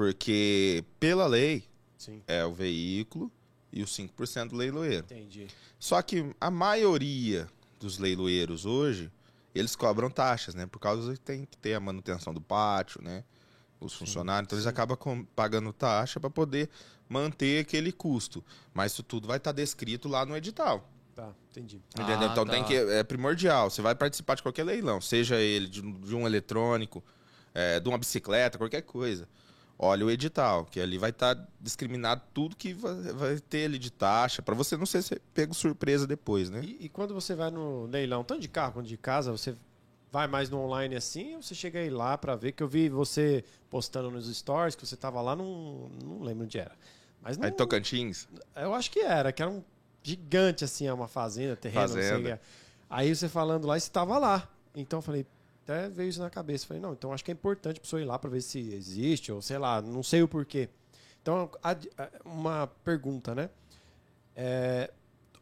[0.03, 1.65] Porque, pela lei,
[1.97, 3.29] Sim, é o veículo
[3.69, 5.03] e os 5% do leiloeiro.
[5.03, 5.47] entendi.
[5.77, 7.49] Só que a maioria
[7.81, 9.11] dos leiloeiros hoje,
[9.53, 10.65] eles cobram taxas, né?
[10.65, 13.25] Por causa que tem que ter a manutenção do pátio, né?
[13.77, 16.69] Os funcionários, então eles acabam com- pagando taxa para poder
[17.09, 18.41] manter aquele custo.
[18.73, 20.89] Mas isso tudo vai estar descrito lá no edital.
[21.13, 21.81] Tá, entendi.
[21.93, 22.19] Entendeu?
[22.21, 22.53] Ah, então tá.
[22.53, 23.69] tem que é primordial.
[23.69, 27.03] Você vai participar de qualquer leilão, seja ele de, um- de um eletrônico,
[27.53, 29.27] é, de uma bicicleta, qualquer coisa.
[29.81, 34.41] Olha o edital, que ali vai estar discriminado tudo que vai, ter ali de taxa,
[34.41, 36.61] para você não ser ser pego surpresa depois, né?
[36.61, 39.55] E, e quando você vai no leilão, tanto de carro quanto de casa, você
[40.11, 42.51] vai mais no online assim ou você chega aí lá pra ver?
[42.51, 45.89] Que eu vi você postando nos stories que você tava lá num.
[46.03, 46.75] Não lembro onde era.
[47.21, 49.63] Mas não, Aí Tocantins, Eu acho que era, que era um
[50.03, 52.29] gigante assim, é uma fazenda, terreno, não sei o que Fazenda.
[52.31, 52.39] é.
[52.89, 54.45] Aí você falando lá, você tava lá.
[54.75, 55.25] Então eu falei,
[55.69, 56.65] até veio isso na cabeça.
[56.65, 59.31] Falei, não, então acho que é importante a pessoa ir lá pra ver se existe,
[59.31, 60.67] ou sei lá, não sei o porquê.
[61.21, 61.49] Então,
[62.25, 63.49] uma pergunta, né?
[64.35, 64.91] É,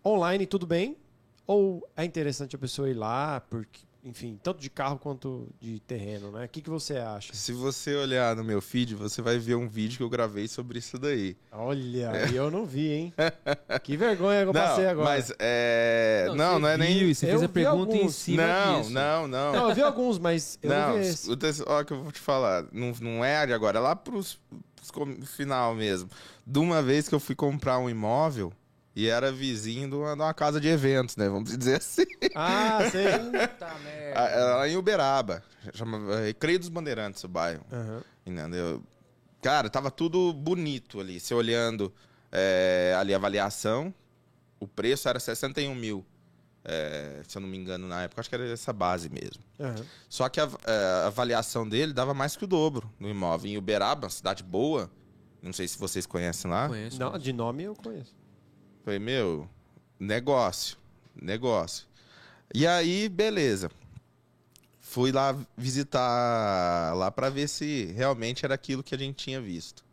[0.06, 0.98] online tudo bem?
[1.46, 6.32] Ou é interessante a pessoa ir lá, porque, enfim, tanto de carro quanto de terreno,
[6.32, 6.46] né?
[6.46, 7.34] O que, que você acha?
[7.34, 10.80] Se você olhar no meu feed, você vai ver um vídeo que eu gravei sobre
[10.80, 11.36] isso daí.
[11.52, 13.14] Olha, e eu não vi, hein?
[13.84, 15.10] Que vergonha que eu passei agora.
[15.10, 16.26] mas é.
[16.30, 17.00] Não, não, você é nem.
[17.00, 18.16] viu e Você Eu fez a pergunta em alguns.
[18.16, 18.94] cima Não, disso.
[18.94, 19.52] não, não.
[19.54, 21.64] Não, eu vi alguns, mas eu não, Não, vi esse.
[21.66, 22.66] ó, que eu vou te falar.
[22.72, 24.40] Não, não é de agora, é lá pros,
[24.92, 26.10] pros final mesmo.
[26.46, 28.54] De uma vez que eu fui comprar um imóvel
[29.00, 31.30] e era vizinho de uma, de uma casa de eventos, né?
[31.30, 32.04] Vamos dizer assim.
[32.34, 33.06] Ah, sei.
[33.48, 34.20] Puta Ah, merda.
[34.20, 35.44] Era lá em Uberaba.
[35.72, 37.64] Chamava Recreio dos Bandeirantes, o bairro.
[37.72, 38.02] Aham.
[38.26, 38.82] Entendeu?
[39.42, 41.20] Cara, tava tudo bonito ali.
[41.20, 41.94] Você olhando
[42.32, 43.94] é, ali a avaliação,
[44.60, 46.04] o preço era 61 mil.
[46.66, 49.44] É, se eu não me engano, na época, acho que era essa base mesmo.
[49.60, 49.86] aham.
[50.10, 53.52] Só que a, é, a avaliação dele dava mais que o dobro no imóvel.
[53.52, 54.90] Em Uberaba, uma cidade boa,
[55.42, 56.68] não sei se vocês conhecem lá.
[56.68, 57.00] Conheço.
[57.00, 58.14] Não, de nome eu conheço.
[58.88, 59.50] Falei, meu,
[60.00, 60.78] negócio,
[61.14, 61.86] negócio.
[62.56, 63.70] E aí, beleza.
[64.80, 69.84] Fui lá visitar lá pra ver se realmente era aquilo que a gente tinha visto.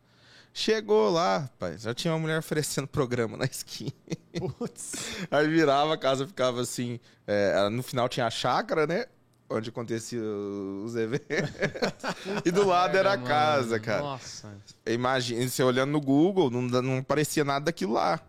[0.53, 3.91] Chegou lá, rapaz, já tinha uma mulher oferecendo programa na esquina.
[4.39, 4.93] Putz.
[5.29, 6.97] Aí virava, a casa ficava assim.
[7.27, 9.07] é, no final tinha a chácara, né?
[9.49, 11.51] Onde acontecia os eventos.
[12.45, 14.03] e do lado era a casa, cara.
[14.03, 14.55] Nossa.
[14.85, 18.21] Imagina, você olhando no Google, não, não parecia nada daquilo lá.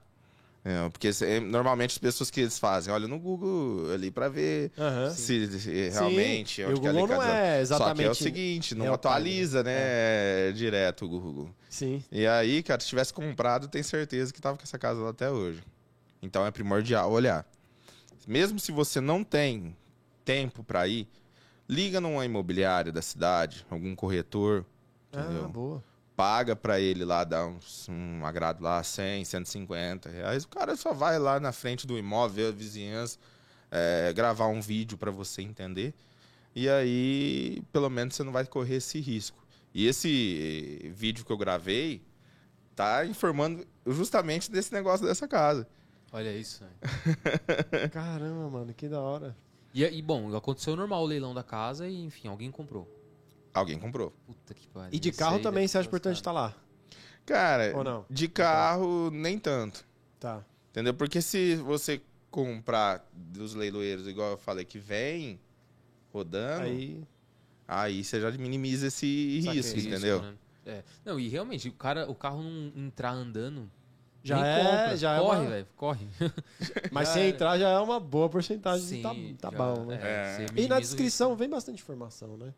[0.69, 4.73] É, porque cê- normalmente as pessoas que eles fazem, olha no Google ali pra ver
[4.77, 5.11] Aham.
[5.11, 6.62] se, se realmente Sim.
[6.62, 9.62] E o ali Google não é Só que é o exatamente seguinte, não time, atualiza,
[9.62, 10.51] né?
[10.57, 11.51] Direto o Google.
[11.71, 12.03] Sim.
[12.11, 15.31] E aí, cara, se tivesse comprado, tenho certeza que tava com essa casa lá até
[15.31, 15.62] hoje.
[16.21, 17.47] Então é primordial olhar.
[18.27, 19.77] Mesmo se você não tem
[20.25, 21.07] tempo pra ir,
[21.69, 24.64] liga numa imobiliária da cidade, algum corretor,
[25.12, 25.45] Entendeu?
[25.45, 25.85] Ah, boa.
[26.17, 30.45] Paga pra ele lá, dá uns, um agrado lá, 100, 150 reais.
[30.45, 33.19] O cara só vai lá na frente do imóvel, ver a vizinhança,
[33.71, 35.95] é, gravar um vídeo pra você entender.
[36.55, 39.47] E aí, pelo menos, você não vai correr esse risco.
[39.75, 42.01] E esse eh, vídeo que eu gravei
[42.75, 45.69] tá informando justamente desse negócio dessa casa.
[46.11, 46.64] Olha isso.
[46.64, 47.91] velho.
[47.93, 49.37] Caramba, mano, que da hora.
[49.75, 52.89] E, e bom, aconteceu normal o leilão da casa e, enfim, alguém comprou.
[53.57, 54.13] Alguém comprou.
[54.27, 54.91] Puta que pariu.
[54.93, 56.55] E de carro também você acha importante estar lá?
[57.25, 58.05] Cara, Ou não?
[58.09, 59.85] de carro, nem tanto.
[60.21, 60.45] Tá.
[60.71, 60.95] Entendeu?
[60.95, 62.01] Porque se você
[62.31, 65.41] comprar dos leiloeiros, igual eu falei, que vem
[66.13, 67.03] rodando, aí,
[67.67, 68.05] Aí.
[68.05, 69.57] você já minimiza esse Saquei.
[69.61, 70.23] risco, Isso, entendeu?
[70.23, 70.35] né?
[70.67, 70.83] É.
[71.05, 73.71] Não, e realmente, o, cara, o carro não entrar andando.
[74.23, 74.97] Já nem é- compra.
[74.97, 76.09] já é corre, uma- velho, corre.
[76.91, 77.29] Mas Já se era.
[77.29, 78.85] entrar já é uma boa porcentagem.
[78.85, 79.99] Sim, tá tá já- bom, né?
[80.03, 80.47] É.
[80.49, 82.53] você E na descrição vem bastante informação, né?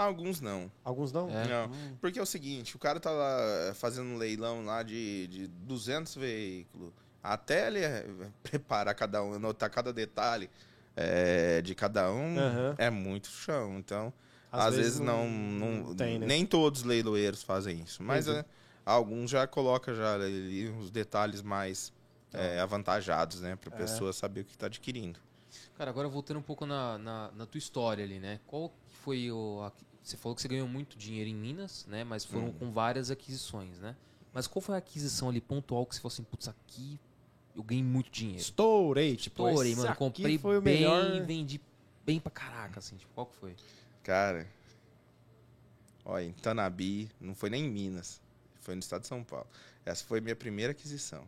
[0.00, 0.70] Alguns não.
[0.84, 1.28] Alguns não?
[1.30, 1.46] É.
[1.46, 1.66] Não.
[1.66, 1.96] Hum.
[2.00, 6.14] Porque é o seguinte, o cara tá lá fazendo um leilão lá de, de 200
[6.14, 6.92] veículos.
[7.22, 8.06] Até ele eh,
[8.42, 10.48] preparar cada um, anotar cada detalhe
[10.96, 12.74] eh, de cada um, Aham.
[12.78, 13.78] é muito chão.
[13.78, 14.12] Então,
[14.50, 16.26] às, vezes, não, não, tem, né?
[16.26, 18.02] nem todos os leiloeiros fazem isso.
[18.02, 18.44] Mas eh,
[18.86, 21.92] alguns já colocam já ali os detalhes mais
[22.32, 23.54] eh, avantajados, né?
[23.56, 23.76] Pra É.
[23.76, 25.20] pessoa saber o que tá adquirindo.
[25.76, 28.40] Cara, agora voltando um pouco na, na, na tua história ali, né?
[28.46, 29.62] Qual que foi o.
[29.62, 29.72] a-
[30.10, 32.04] você falou que você ganhou muito dinheiro em Minas, né?
[32.04, 32.52] Mas foram Hum.
[32.52, 33.96] com várias aquisições, né?
[34.32, 36.98] Mas qual foi a aquisição ali pontual que você falou assim, putz, aqui
[37.56, 38.40] eu ganhei muito dinheiro?
[38.40, 39.96] Estourei, tipo, Estourei, mano.
[39.96, 41.14] Comprei foi bem melhor.
[41.16, 41.60] e vendi
[42.06, 42.96] bem pra caraca, assim.
[42.96, 43.56] Tipo, qual que foi?
[44.04, 44.46] Cara,
[46.04, 48.20] olha, em Tanabi, não foi nem em Minas,
[48.60, 49.46] foi no estado de São Paulo.
[49.84, 51.24] Essa foi a minha primeira aquisição.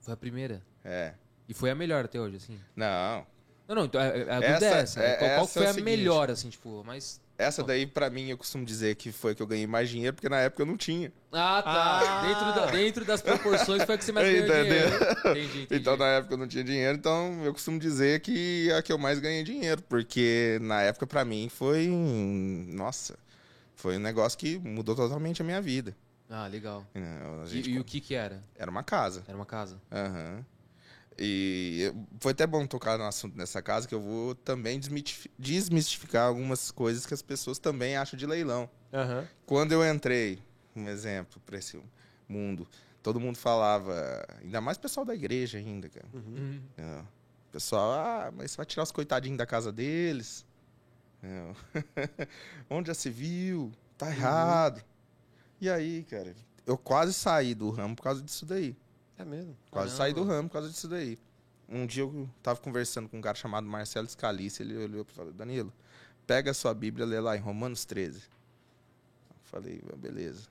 [0.00, 0.62] Foi a primeira.
[0.84, 1.14] É.
[1.48, 2.60] E foi a melhor até hoje, assim?
[2.76, 3.26] Não,
[3.66, 4.10] Não, não, então a, a
[4.40, 5.00] dúvida Essa- é essa.
[5.00, 5.06] né?
[5.06, 5.84] é- qual qual que essa foi é a seguinte.
[5.96, 7.20] melhor, assim, tipo, mas.
[7.36, 10.28] Essa daí pra mim eu costumo dizer que foi que eu ganhei mais dinheiro, porque
[10.28, 11.12] na época eu não tinha.
[11.32, 12.00] Ah, tá.
[12.00, 12.22] Ah.
[12.26, 14.88] Dentro, da- dentro das proporções foi a que você mais ganhou dinheiro.
[15.30, 15.66] Entendi, entendi.
[15.80, 18.92] Então na época eu não tinha dinheiro, então eu costumo dizer que é a que
[18.92, 21.88] eu mais ganhei dinheiro, porque na época pra mim foi,
[22.68, 23.18] nossa,
[23.74, 25.94] foi um negócio que mudou totalmente a minha vida.
[26.30, 26.86] Ah, legal.
[26.94, 28.42] E, gente e o que que era?
[28.56, 29.22] era uma casa.
[29.28, 29.76] Era uma casa?
[29.92, 30.44] Aham.
[31.18, 34.80] E foi até bom tocar no assunto nessa casa, que eu vou também
[35.38, 38.68] desmistificar algumas coisas que as pessoas também acham de leilão.
[38.92, 39.26] Aham.
[39.46, 40.40] Quando eu entrei,
[40.74, 41.80] um exemplo para esse
[42.28, 42.66] mundo,
[43.02, 46.06] todo mundo falava, ainda mais pessoal da igreja ainda, cara.
[46.12, 46.60] Uhum.
[46.76, 47.00] É.
[47.00, 50.44] O Pessoal, ah, mas você vai tirar os coitadinhos da casa deles?
[51.22, 51.54] É.
[52.68, 53.70] Onde já se viu?
[53.96, 54.82] Tá errado.
[55.60, 56.34] E aí, cara,
[56.66, 58.76] eu quase saí do ramo por causa disso daí.
[59.18, 59.56] É mesmo.
[59.70, 59.96] Quase Caramba.
[59.96, 61.18] saí do ramo por causa disso daí.
[61.68, 65.32] Um dia eu tava conversando com um cara chamado Marcelo Scalice, ele olhou e falou,
[65.32, 65.72] Danilo,
[66.26, 68.18] pega a sua Bíblia e lê lá em Romanos 13.
[68.18, 70.48] Eu falei, "Ah, beleza.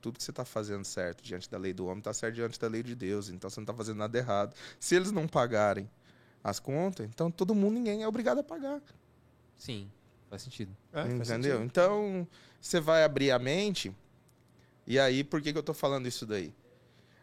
[0.00, 2.66] tudo que você está fazendo certo diante da lei do homem está certo diante da
[2.66, 3.28] lei de Deus.
[3.28, 4.52] Então você não está fazendo nada errado.
[4.80, 5.88] Se eles não pagarem
[6.42, 8.82] as contas, então todo mundo, ninguém é obrigado a pagar.
[9.56, 9.88] Sim,
[10.28, 10.76] faz sentido.
[10.92, 11.52] É, faz entendeu?
[11.58, 11.64] sentido.
[11.66, 12.26] Então
[12.60, 13.94] você vai abrir a mente.
[14.88, 16.52] E aí, por que, que eu tô falando isso daí?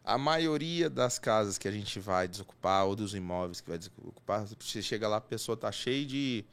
[0.04, 4.46] A maioria das casas que a gente vai desocupar, ou dos imóveis que vai desocupar,
[4.46, 6.46] você chega lá, a pessoa tá cheia de,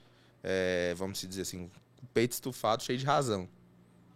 [0.42, 1.70] é, vamos dizer assim,
[2.12, 3.49] peito estufado, cheio de razão.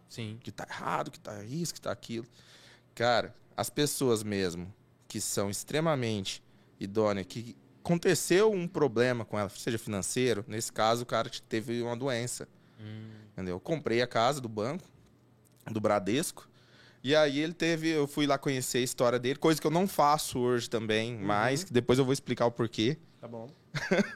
[0.08, 0.38] Sim.
[0.42, 2.26] Que tá errado, que tá isso, que tá aquilo.
[2.94, 4.72] Cara, as pessoas mesmo
[5.08, 6.42] que são extremamente
[6.78, 11.80] idôneas, que aconteceu um problema com ela, seja financeiro, nesse caso o cara te- teve
[11.82, 12.46] uma doença.
[12.80, 13.56] Hum, Entendeu?
[13.56, 14.84] Eu comprei a casa do banco,
[15.70, 16.48] do Bradesco.
[17.02, 19.88] E aí ele teve, eu fui lá conhecer a história dele, coisa que eu não
[19.88, 22.98] faço hoje também, mas que depois eu vou explicar o porquê.
[23.20, 23.48] Tá bom.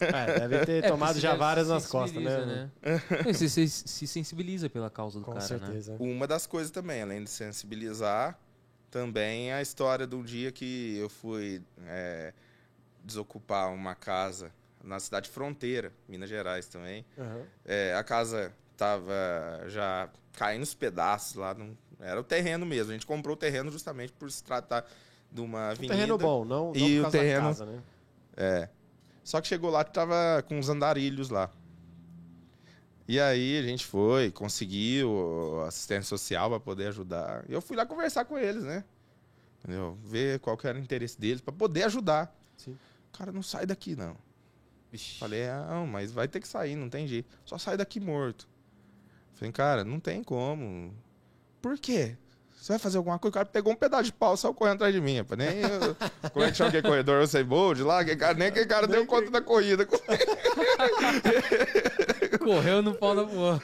[0.00, 2.70] É, deve ter É, tomado já várias nas costas, né?
[2.82, 5.66] É, Você se, se sensibiliza pela causa do Com cara, né?
[5.66, 5.96] certeza.
[5.98, 8.38] Uma das coisas também, além de sensibilizar,
[8.90, 12.32] também a história de um dia que eu fui é,
[13.02, 17.04] desocupar uma casa na cidade fronteira, Minas Gerais também.
[17.18, 17.42] Aham.
[17.64, 19.12] É, a casa tava
[19.68, 21.54] já caindo os pedaços lá.
[21.54, 22.90] Não, era o terreno mesmo.
[22.90, 24.84] A gente comprou o terreno justamente por se tratar
[25.30, 25.94] de uma Um avenida.
[25.94, 27.82] terreno bom, não, não E o terreno- casa, né?
[28.36, 28.68] É.
[29.22, 31.50] Só que chegou lá que tava com os andarilhos lá.
[33.06, 37.44] E aí a gente foi, conseguiu assistência social para poder ajudar.
[37.48, 38.82] E eu fui lá conversar com eles, né?
[39.62, 39.98] Entendeu?
[40.02, 42.34] Ver qual que era o interesse deles para poder ajudar.
[42.56, 42.76] Sim.
[43.12, 44.16] Cara, não sai daqui não.
[44.90, 45.18] Vixe.
[45.18, 47.28] Falei, ah, não, mas vai ter que sair, não tem jeito.
[47.44, 48.48] Só sai daqui morto.
[49.34, 50.92] Falei, cara, não tem como.
[51.64, 52.14] Por quê?
[52.60, 53.30] Você vai fazer alguma coisa?
[53.30, 55.16] O cara pegou um pedaço de pau e saiu correndo atrás de mim.
[55.16, 55.38] rapaz.
[55.38, 55.96] Nem eu,
[56.30, 57.22] como é que chama aquele corredor?
[57.22, 59.86] Eu sei bold lá, que cara, nem aquele cara deu conta da corrida.
[62.38, 63.58] Correu no pau da boa.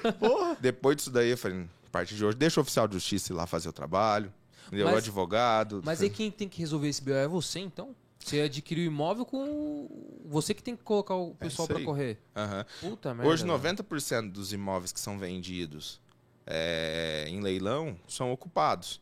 [0.61, 3.37] Depois disso daí, eu falei, a partir de hoje, deixa o oficial de justiça ir
[3.37, 4.33] lá fazer o trabalho.
[4.73, 5.83] Mas- o advogado.
[5.85, 7.95] Mas aí quem tem que resolver esse BO é você, então?
[8.19, 9.89] Você adquiriu o imóvel com.
[10.27, 11.85] Você que tem que colocar o pessoal isso pra aí.
[11.85, 12.19] correr.
[12.37, 12.65] Aham.
[12.81, 13.31] Puta merda.
[13.31, 13.59] Hoje, velho.
[13.59, 16.01] 90% dos imóveis que são vendidos
[16.51, 19.01] é, em leilão são ocupados.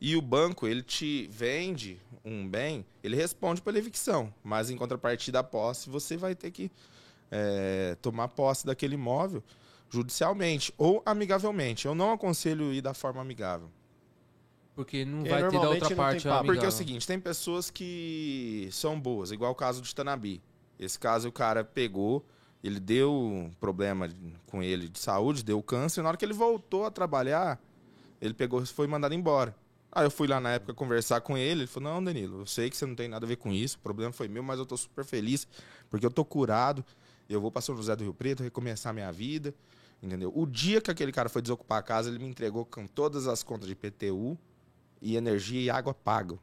[0.00, 4.32] E o banco, ele te vende um bem, ele responde pela evicção.
[4.42, 6.70] Mas, em contrapartida da posse, você vai ter que
[7.30, 9.42] é, tomar posse daquele imóvel
[9.88, 11.86] judicialmente ou amigavelmente.
[11.86, 13.70] Eu não aconselho ir da forma amigável.
[14.74, 16.26] Porque não Porque vai ter da outra tem parte.
[16.44, 20.42] Porque é o seguinte, tem pessoas que são boas, igual o caso de Tanabi.
[20.78, 22.24] Esse caso o cara pegou,
[22.62, 24.08] ele deu problema
[24.46, 27.60] com ele de saúde, deu câncer, na hora que ele voltou a trabalhar,
[28.20, 29.54] ele pegou foi mandado embora.
[29.90, 32.70] Aí eu fui lá na época conversar com ele, ele falou: "Não, Danilo, eu sei
[32.70, 34.66] que você não tem nada a ver com isso, o problema foi meu, mas eu
[34.66, 35.46] tô super feliz
[35.90, 36.84] porque eu tô curado.
[37.28, 39.54] Eu vou para São José do Rio Preto recomeçar minha vida."
[40.02, 40.32] Entendeu?
[40.34, 43.44] O dia que aquele cara foi desocupar a casa, ele me entregou com todas as
[43.44, 44.36] contas de PTU
[45.00, 46.40] e energia e água pago.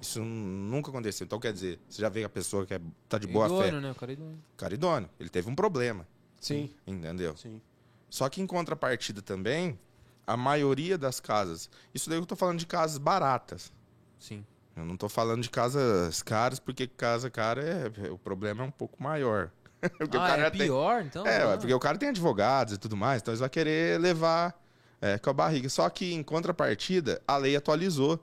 [0.00, 1.24] Isso nunca aconteceu.
[1.24, 3.80] Então, quer dizer, você já vê a pessoa que é, tá de boa Idôneo, fé.
[3.80, 3.90] né?
[3.90, 4.38] O cara é idôneo.
[4.56, 5.10] Cara idôneo.
[5.20, 6.06] Ele teve um problema,
[6.40, 7.36] Sim, entendeu?
[7.36, 7.60] sim.
[8.08, 9.78] Só que em contrapartida também,
[10.26, 11.68] a maioria das casas...
[11.94, 13.72] Isso daí eu tô falando de casas baratas.
[14.18, 14.44] Sim.
[14.74, 18.70] Eu não tô falando de casas caras, porque casa cara, é, o problema é um
[18.70, 19.50] pouco maior.
[19.98, 21.26] porque ah, é já tem- pior, então?
[21.26, 21.56] é, Ah.
[21.58, 24.58] porque o cara tem advogados e tudo mais, então eles vão querer levar
[25.00, 25.68] é, com a barriga.
[25.68, 28.18] Só que, em contrapartida, a lei atualizou.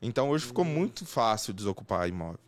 [0.00, 2.38] Então, hoje ficou muito fácil desocupar imóvel.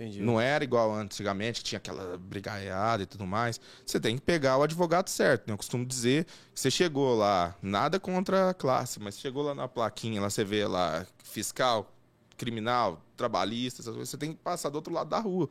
[0.00, 0.22] Entendi.
[0.22, 3.60] Não era igual antigamente, que tinha aquela brigaiada e tudo mais.
[3.84, 5.46] Você tem que pegar o advogado certo.
[5.46, 5.52] Né?
[5.52, 6.24] Eu costumo dizer
[6.54, 10.42] que você chegou lá, nada contra a classe, mas chegou lá na plaquinha, lá você
[10.42, 11.92] vê lá fiscal,
[12.38, 15.50] criminal, trabalhista, essas coisas, você tem que passar do outro lado da rua.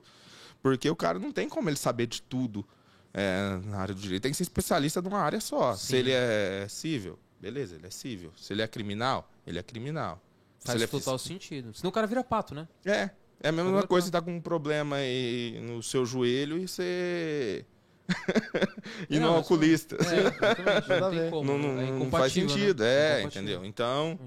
[0.63, 2.65] Porque o cara não tem como ele saber de tudo
[3.13, 4.23] é, na área do direito.
[4.23, 5.75] Tem que ser especialista numa área só.
[5.75, 5.95] Se Sim.
[5.97, 8.33] ele é civil, beleza, ele é civil.
[8.35, 10.19] Se ele é criminal, ele é criminal.
[10.63, 11.73] Faz é total sentido.
[11.73, 12.67] Senão o cara vira pato, né?
[12.85, 13.09] é,
[13.41, 14.17] é a mesma Agora coisa tá.
[14.17, 17.65] você tá com um problema aí no seu joelho e você.
[19.09, 19.95] e não, Não, é oculista.
[19.95, 21.43] É, Não como.
[21.51, 22.41] Não, não- é não faz né?
[22.41, 23.27] sentido, é, Incompatível.
[23.43, 23.65] entendeu?
[23.65, 24.19] Então,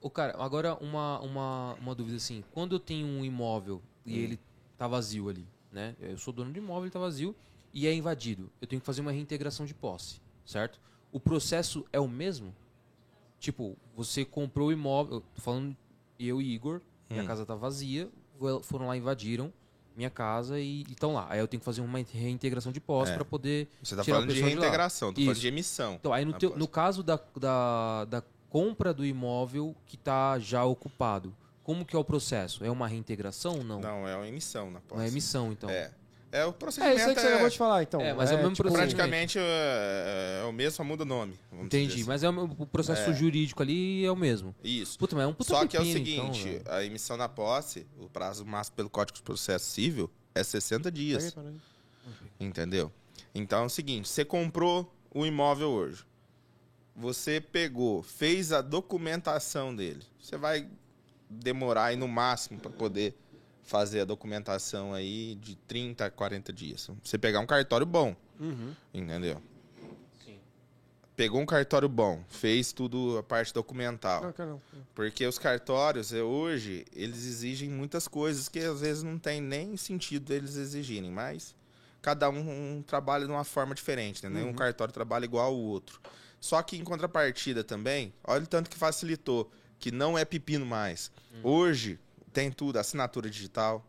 [0.00, 2.42] O cara, agora uma, uma, uma dúvida assim.
[2.52, 4.40] Quando eu tenho um imóvel e ele
[4.78, 5.94] tá vazio ali, né?
[6.00, 7.36] Eu sou dono de imóvel, ele tá vazio
[7.72, 8.50] e é invadido.
[8.60, 10.80] Eu tenho que fazer uma reintegração de posse, certo?
[11.12, 12.54] O processo é o mesmo?
[13.42, 15.76] Tipo, você comprou o imóvel, tô falando
[16.16, 16.80] eu e Igor,
[17.10, 17.26] minha Hum.
[17.26, 18.08] casa tá vazia,
[18.62, 19.52] foram lá invadiram
[19.96, 21.26] minha casa e estão lá.
[21.28, 23.14] Aí eu tenho que fazer uma reintegração de posse É.
[23.16, 25.94] para poder você tá tirar a falando de reintegração, tô falando de emissão.
[25.94, 30.64] Então, aí no, teu- no caso da, da, da compra do imóvel que está já
[30.64, 31.34] ocupado,
[31.64, 32.64] como que é o processo?
[32.64, 33.80] É uma reintegração ou não?
[33.80, 35.00] Não, é uma emissão na posse.
[35.02, 35.68] Uma emissão, então.
[35.68, 35.90] É.
[36.34, 36.98] É o É procedimento.
[36.98, 38.00] isso aí que você acabou de falar, então.
[38.00, 38.94] É, mas é o mesmo procedimento.
[38.96, 41.38] praticamente é, é o mesmo, só muda o nome.
[41.50, 42.08] vamos dizer Entendi, assim.
[42.08, 43.12] mas é o, o processo É.
[43.12, 44.54] jurídico ali é o mesmo.
[44.64, 44.98] Isso.
[44.98, 46.72] Puta, mas é um puta Só que é o pepino, então, seguinte, velho.
[46.72, 51.36] a emissão na posse, o prazo máximo pelo Código de Processo Civil é 60 dias.
[51.36, 51.54] Aí,
[52.40, 52.90] Entendeu?
[53.34, 56.04] Então é o seguinte, você comprou o imóvel hoje.
[56.96, 60.02] Você pegou, fez a documentação dele.
[60.20, 60.66] Você vai
[61.28, 63.14] demorar aí no máximo para poder
[63.62, 66.90] fazer a documentação aí de 30 a 40 dias.
[67.02, 68.74] Você pegar um cartório bom, Uhum.
[68.92, 69.40] entendeu?
[70.24, 70.38] Sim.
[71.16, 74.22] Pegou um cartório bom, fez tudo a parte documental.
[74.24, 74.62] Não, cara, não.
[74.94, 79.76] Porque os cartórios, eh, hoje, eles exigem muitas coisas que às vezes não tem nem
[79.76, 81.54] sentido eles exigirem, mas
[82.02, 84.28] cada um, um trabalha de uma forma diferente, né?
[84.30, 84.54] Nenhum Uhum.
[84.54, 86.00] cartório trabalha igual ao outro.
[86.40, 89.48] Só que em contrapartida também, olha o tanto que facilitou,
[89.78, 91.10] que não é pepino mais.
[91.42, 91.98] Hoje
[92.32, 93.84] tem tudo, assinatura digital,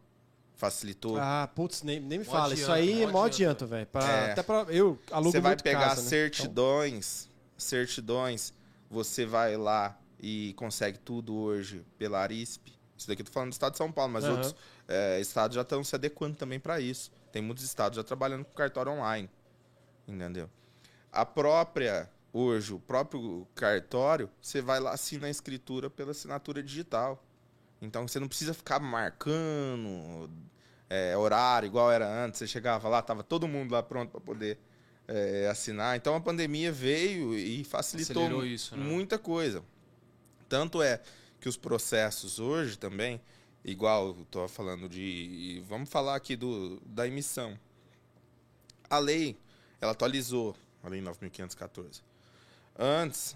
[0.55, 1.17] facilitou.
[1.19, 2.53] Ah, putz, nem, nem me Mó fala.
[2.53, 3.25] Isso aí é mó adianta.
[3.25, 3.87] adianta, velho.
[3.87, 4.31] Pra- É.
[4.31, 4.65] Até pra.
[4.69, 6.07] Eu alugo Você vai muito pegar casa, né?
[6.09, 8.53] certidões, certidões,
[8.89, 12.67] você vai lá e consegue tudo hoje pela Arisp.
[12.97, 14.33] Isso daqui eu tô falando do estado de São Paulo, mas Aham.
[14.33, 14.55] outros
[14.87, 17.11] é, estados já estão se adequando também para isso.
[17.31, 19.29] Tem muitos estados já trabalhando com cartório online.
[20.07, 20.49] Entendeu?
[21.11, 27.23] A própria, hoje, o próprio cartório, você vai lá assina a escritura pela assinatura digital.
[27.84, 30.29] Então você não precisa ficar marcando
[30.89, 32.39] é, horário igual era antes.
[32.39, 34.57] Você chegava lá, tava todo mundo lá pronto para poder
[35.07, 35.97] é, assinar.
[35.97, 38.84] Então a pandemia veio e facilitou isso, né?
[38.84, 39.63] muita coisa.
[40.47, 41.01] Tanto é
[41.39, 43.19] que os processos hoje também,
[43.65, 45.61] igual tô falando de.
[45.67, 47.59] Vamos falar aqui do, da emissão.
[48.89, 49.36] A lei,
[49.81, 52.01] ela atualizou, a lei 9.514.
[52.77, 53.36] Antes,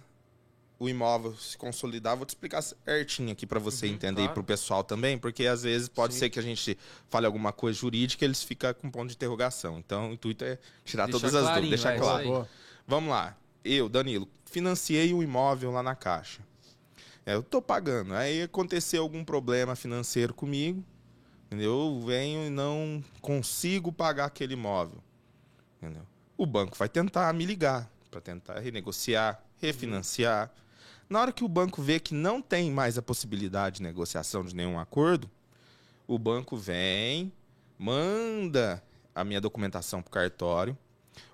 [0.79, 2.17] o imóvel se consolidava.
[2.17, 4.33] Vou te explicar certinho aqui para você Uhum, entender e claro.
[4.33, 6.19] para o pessoal também, porque às vezes pode Sim.
[6.21, 6.77] ser que a gente
[7.09, 9.79] fale alguma coisa jurídica e eles ficam com ponto de interrogação.
[9.79, 12.41] Então, o intuito é tirar Deixar todas as dúvidas, deixar vai, claro.
[12.41, 12.47] aí.
[12.87, 13.35] Vamos lá.
[13.63, 16.41] Eu, Danilo, financiei um imóvel lá na Caixa.
[17.25, 18.13] É, eu tô pagando.
[18.13, 20.83] Aí aconteceu algum problema financeiro comigo.
[21.47, 21.71] Entendeu?
[21.71, 25.01] Eu venho e não consigo pagar aquele imóvel.
[25.81, 26.03] Entendeu?
[26.37, 30.51] O banco vai tentar me ligar para tentar renegociar, refinanciar.
[31.09, 34.55] Na hora que o banco vê que não tem mais a possibilidade de negociação de
[34.55, 35.29] nenhum acordo,
[36.07, 37.31] o banco vem,
[37.77, 38.83] manda
[39.15, 40.77] a minha documentação para o cartório.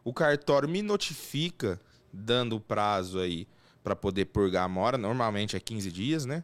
[0.04, 1.80] O cartório me notifica,
[2.12, 3.48] dando o prazo aí
[3.84, 4.98] para poder purgar a mora.
[4.98, 6.44] Normalmente é 15 dias, né?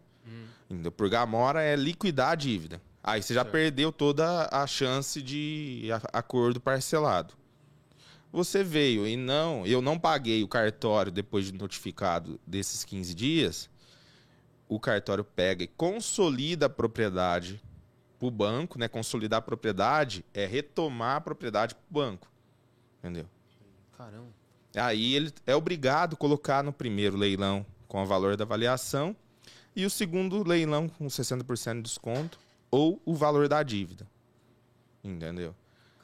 [0.70, 2.82] Então, Purgar a mora é liquidar a dívida.
[3.04, 3.52] Aí você já Certo.
[3.54, 7.34] perdeu toda a chance de acordo parcelado.
[8.32, 13.70] Você veio e não, eu não paguei o cartório depois de notificado desses 15 dias.
[14.68, 17.60] O cartório pega e consolida a propriedade
[18.20, 18.88] para o banco, né?
[18.88, 22.32] Consolidar a propriedade é retomar a propriedade para o banco.
[23.00, 23.26] Entendeu?
[23.98, 24.28] Caramba.
[24.76, 29.16] Aí ele é obrigado a colocar no primeiro leilão com o valor da avaliação
[29.76, 32.38] e o segundo leilão com 60% de desconto
[32.70, 34.08] ou o valor da dívida.
[35.04, 35.56] Entendeu?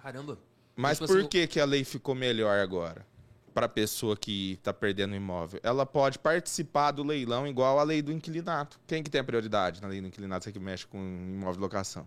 [0.01, 0.39] Caramba.
[0.76, 3.05] Mas Tipo por assim, que, que a lei ficou melhor agora?
[3.53, 5.59] Para a pessoa que está perdendo o imóvel.
[5.63, 8.78] Ela pode participar do leilão igual a lei do inquilinato.
[8.86, 10.43] Quem que tem a prioridade na lei do inquilinato?
[10.43, 12.05] Você que mexe com imóvel de locação.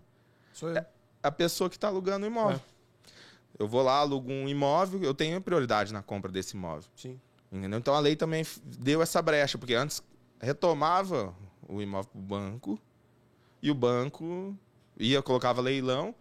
[0.52, 0.84] Sou eu.
[1.22, 2.60] A pessoa que está alugando o imóvel.
[3.58, 6.88] Eu vou lá, alugo um imóvel, eu tenho prioridade na compra desse imóvel.
[6.94, 7.18] Sim.
[7.50, 7.78] Entendeu?
[7.78, 8.44] Então a lei também
[8.78, 10.02] deu essa brecha, porque antes
[10.40, 11.34] retomava
[11.66, 12.80] o imóvel para o banco
[13.62, 14.56] e o banco
[14.98, 16.14] ia, colocava leilão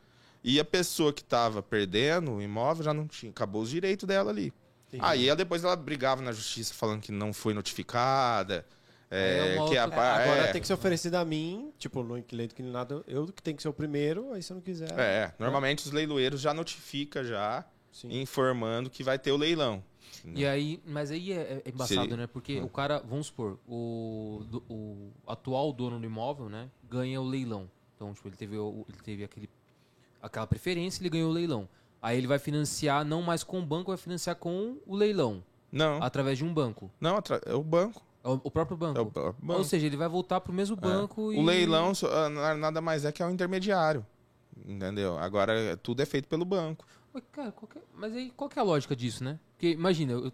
[0.44, 4.32] e a pessoa que estava perdendo o imóvel já não tinha, acabou os direitos dela
[4.32, 4.54] ali.
[4.88, 5.04] Entendi.
[5.04, 8.66] Aí ela, depois ela brigava na justiça falando que não foi notificada,
[9.10, 12.50] é é, que a, agora é, tem que ser oferecido a mim, tipo, no inquilino
[12.54, 14.98] que nada, eu que tenho que ser o primeiro, aí se eu não quiser.
[15.00, 18.22] é, normalmente os leiloeiros já notifica já Sim.
[18.22, 19.84] informando que vai ter o leilão.
[20.26, 22.28] E aí, mas aí é, é embaçado, Seria- né?
[22.28, 22.66] Porque Hum.
[22.66, 27.70] o cara, vamos supor, o, do- o atual dono do imóvel, né, ganha o leilão.
[27.96, 29.50] Então, tipo, ele teve, ele teve aquele,
[30.22, 31.68] aquela preferência, ele ganhou o leilão.
[32.02, 36.02] Aí ele vai financiar não mais com o banco, vai financiar com o leilão, Não,
[36.02, 36.92] através de um banco.
[37.00, 38.02] não, é o banco.
[38.24, 38.98] É o, o próprio banco.
[39.00, 39.36] É o banco.
[39.54, 41.38] Ou seja, ele vai voltar pro mesmo banco e...
[41.38, 44.06] O leilão ah, na- nada mais é que é um intermediário.
[44.66, 45.18] Entendeu?
[45.18, 46.86] Agora tudo é feito pelo banco.
[47.14, 49.40] Mas, cara, é- mas aí qual é a lógica disso, né?
[49.54, 50.32] Porque imagina, eu,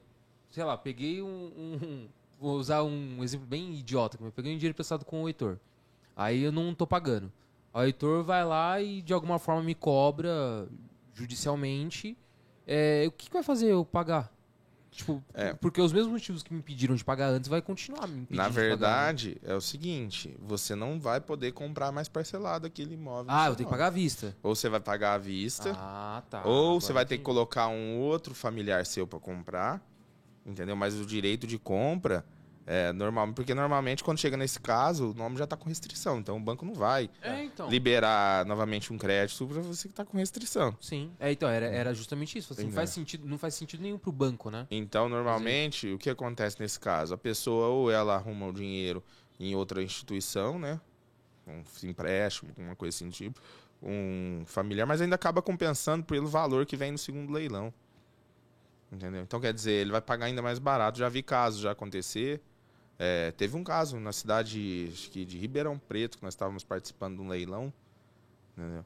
[0.49, 2.07] sei lá, peguei um, um-
[2.39, 5.57] Vou usar um exemplo bem idiota, eu peguei um dinheiro prestado com o Heitor.
[6.13, 7.31] Aí eu não tô pagando.
[7.73, 10.67] O Heitor vai lá e de alguma forma me cobra
[11.13, 12.17] judicialmente.
[12.67, 14.31] É, o que, que vai fazer eu pagar?
[14.91, 15.53] Tipo, É.
[15.55, 18.47] porque os mesmos motivos que me impediram de pagar antes vai continuar me impedindo Na
[18.47, 23.25] verdade, é o seguinte, você não vai poder comprar mais parcelado aquele imóvel.
[23.27, 24.37] Ah, eu tenho que pagar à vista.
[24.43, 26.43] Ou você vai pagar à vista, Ah, tá.
[26.45, 29.81] ou você vai ter que colocar um outro familiar seu pra comprar,
[30.45, 30.75] entendeu?
[30.75, 32.23] Mas o direito de compra
[32.65, 36.37] é normal, porque normalmente quando chega nesse caso, o nome já tá com restrição, então
[36.37, 37.69] o banco não vai É, então.
[37.69, 40.75] liberar novamente um crédito pra você que tá com restrição.
[40.79, 41.11] Sim.
[41.19, 42.53] É, então, era, era justamente isso.
[42.53, 44.65] Assim, não, faz sentido, não faz sentido nenhum pro banco, né?
[44.71, 47.13] Então, normalmente, o que acontece nesse caso?
[47.13, 49.03] A pessoa ou ela arruma o dinheiro
[49.39, 50.79] em outra instituição, né?
[51.45, 53.41] Um empréstimo, alguma coisa assim tipo,
[53.81, 57.73] um familiar, mas ainda acaba compensando pelo valor que vem no segundo leilão.
[58.89, 59.23] Entendeu?
[59.23, 60.99] Então, quer dizer, ele vai pagar ainda mais barato.
[60.99, 62.39] Já vi casos já acontecer.
[62.97, 67.21] É, teve um caso na cidade que de Ribeirão Preto, que nós estávamos participando de
[67.21, 67.73] um leilão.
[68.55, 68.85] Entendeu?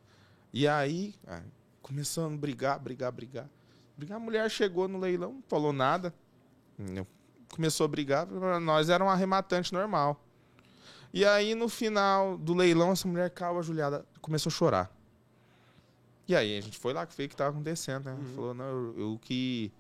[0.54, 1.42] E aí, ah,
[1.82, 3.50] começando a brigar, brigar, brigar.
[3.98, 4.18] brigar.
[4.18, 6.14] A mulher chegou no leilão, não falou nada.
[6.80, 7.06] entendeu?
[7.52, 8.28] Começou a brigar.
[8.62, 10.22] Nós era um arrematante normal.
[11.14, 14.92] E aí, no final do leilão, essa mulher calma, Juliada, começou a chorar.
[16.28, 18.18] E aí, a gente foi lá que foi o que estava acontecendo, né?
[18.36, 19.72] Falou, não, eu, eu que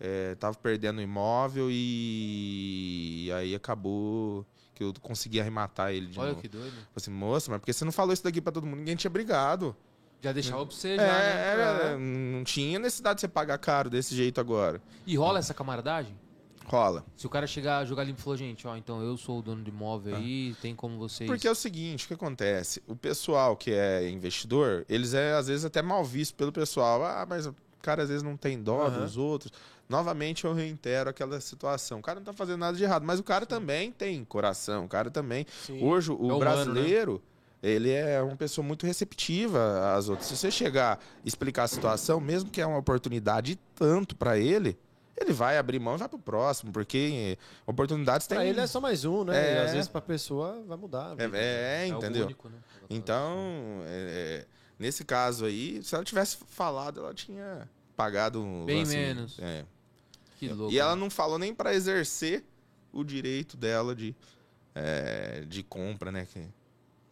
[0.00, 3.26] é, tava perdendo o imóvel e...
[3.26, 4.44] e aí acabou
[4.74, 6.40] que eu consegui arrematar ele de Olha novo.
[6.40, 6.70] que doido.
[6.70, 8.78] Falei assim, moça, mas por que você não falou isso daqui pra todo mundo?
[8.78, 9.76] Ninguém tinha brigado.
[10.22, 11.46] Já deixava pra você, É, já, né?
[11.52, 14.80] era- não tinha necessidade de você pagar caro desse jeito agora.
[15.06, 16.14] E rola essa camaradagem?
[16.66, 17.04] Rola.
[17.16, 19.62] Se o cara chegar, jogar limpo e falou, gente, ó, então eu sou o dono
[19.62, 21.28] do imóvel aí, tem como vocês...
[21.28, 22.82] Porque é o seguinte, o que acontece?
[22.86, 27.02] O pessoal que é investidor, eles é às vezes até mal visto pelo pessoal.
[27.04, 29.00] Ah, mas o cara às vezes não tem dó Aham.
[29.00, 29.50] dos outros.
[29.90, 31.98] Novamente eu reitero aquela situação.
[31.98, 34.84] O cara não tá fazendo nada de errado, mas o cara também tem coração.
[34.84, 35.44] O cara também.
[35.66, 35.82] Sim.
[35.84, 37.20] Hoje, o É humano, brasileiro,
[37.60, 40.28] ele é uma pessoa muito receptiva às outras.
[40.28, 44.78] Se você chegar e explicar a situação, mesmo que é uma oportunidade tanto para ele,
[45.16, 47.36] ele vai abrir mão e vai pro próximo, porque
[47.66, 48.38] oportunidades tem.
[48.38, 49.36] Pra ele é só mais um, né?
[49.36, 49.54] É.
[49.56, 51.14] E às vezes pra pessoa vai mudar.
[51.18, 52.26] É, é, É algo entendeu?
[52.26, 52.54] único, né?
[52.88, 54.46] Então, é, é,
[54.78, 59.38] nesse caso aí, se ela tivesse falado, ela tinha pagado Bem lance- menos.
[59.40, 59.64] é.
[60.40, 60.72] Que louco.
[60.72, 61.00] E ela né?
[61.02, 62.42] não falou nem para exercer
[62.90, 64.16] o direito dela de,
[64.74, 66.26] é, de compra, né?
[66.26, 66.48] Que,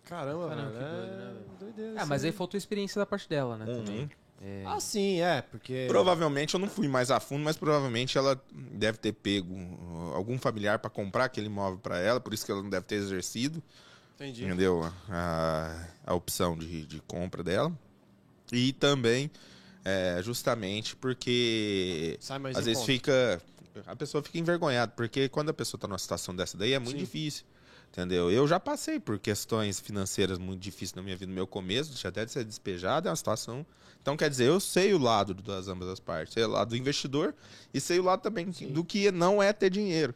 [0.05, 0.79] Caramba, Caramba, velho.
[0.79, 2.37] que é doido, né, doideira Ah, mas aí aí.
[2.37, 3.67] faltou experiência da parte dela, né?
[3.67, 4.01] Também.
[4.01, 4.09] Uhum.
[4.41, 4.63] É.
[4.67, 5.85] Ah, sim, é, porque.
[5.89, 10.39] Provavelmente eu não fui mais a fundo, mas provavelmente ela deve ter pego uh, algum
[10.39, 13.63] familiar para comprar aquele imóvel para ela, por isso que ela não deve ter exercido,
[14.15, 14.45] Entendi.
[14.47, 14.91] entendeu?
[15.11, 17.71] A, a opção de, de compra dela.
[18.51, 19.31] E também,
[19.89, 22.19] é, justamente porque
[22.55, 23.41] às vezes fica.
[23.87, 26.99] A pessoa fica envergonhada, porque quando a pessoa tá numa situação dessa daí é muito
[26.99, 27.05] Sim.
[27.05, 27.45] difícil.
[27.91, 28.31] Entendeu?
[28.31, 32.09] Eu já passei por questões financeiras muito difíceis na minha vida, no meu começo, deixa
[32.09, 33.65] até de ser despejado, é uma situação.
[34.03, 36.35] Então, quer dizer, eu sei o lado das ambas as partes.
[36.35, 37.35] Sei o lado do investidor
[37.73, 40.15] e sei o lado também do que não é ter dinheiro.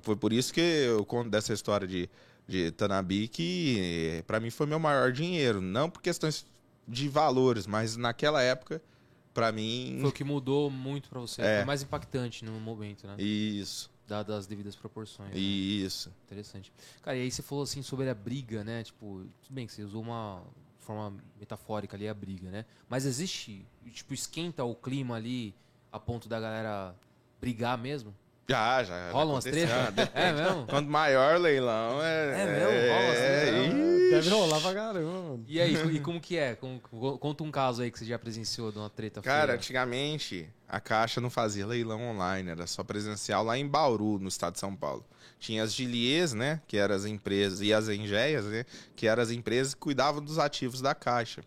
[0.00, 2.08] Foi por isso que eu conto dessa história de,
[2.46, 5.60] de Tanabi, que para mim foi meu maior dinheiro.
[5.60, 6.46] Não por questões
[6.86, 8.80] de valores, mas naquela época,
[9.38, 9.98] para mim.
[10.00, 11.40] Foi o que mudou muito pra você.
[11.40, 11.56] É.
[11.58, 13.14] Foi mais impactante no momento, né?
[13.18, 15.30] Isso, Dadas as devidas proporções.
[15.30, 15.38] né?
[15.38, 16.12] isso.
[16.24, 16.72] Interessante.
[17.02, 18.82] Cara, e aí você falou assim sobre a briga, né?
[18.82, 20.42] Tipo, tudo bem que você usou uma
[20.80, 22.64] forma metafórica ali, a briga, né?
[22.88, 25.54] Mas existe, tipo, esquenta o clima ali
[25.92, 26.94] a ponto da galera
[27.40, 28.14] brigar mesmo?
[28.50, 29.10] Já, já.
[29.10, 29.68] Rola umas aconteceu.
[29.92, 30.10] tretas?
[30.14, 30.66] É mesmo?
[30.66, 32.42] Quanto maior leilão, é.
[32.42, 32.70] É mesmo?
[32.94, 33.64] Rola umas é, não?
[33.64, 35.44] ih, Deve rolar pra caramba, mano.
[35.46, 36.56] E aí, e como que é?
[37.20, 39.56] Conta um caso aí que você já presenciou de uma treta Cara, feia.
[39.56, 44.54] antigamente a Caixa não fazia leilão online, era só presencial lá em Bauru, no estado
[44.54, 45.04] de São Paulo.
[45.38, 48.64] Tinha as Gilies, né, que eram as empresas, e as Engeias, né,
[48.96, 51.42] que eram as empresas que cuidavam dos ativos da Caixa.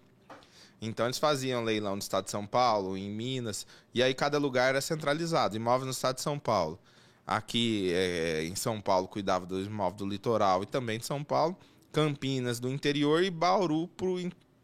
[0.81, 4.69] Então eles faziam leilão no estado de São Paulo, em Minas, e aí cada lugar
[4.69, 5.55] era centralizado.
[5.55, 6.79] Imóvel no estado de São Paulo.
[7.25, 11.55] Aqui é, em São Paulo cuidava do imóvel do litoral e também de São Paulo.
[11.91, 14.17] Campinas do interior e Bauru pro,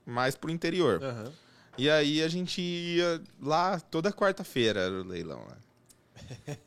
[0.05, 1.03] mais pro interior.
[1.03, 1.31] Aham.
[1.77, 5.57] E aí a gente ia lá toda quarta-feira era o leilão lá.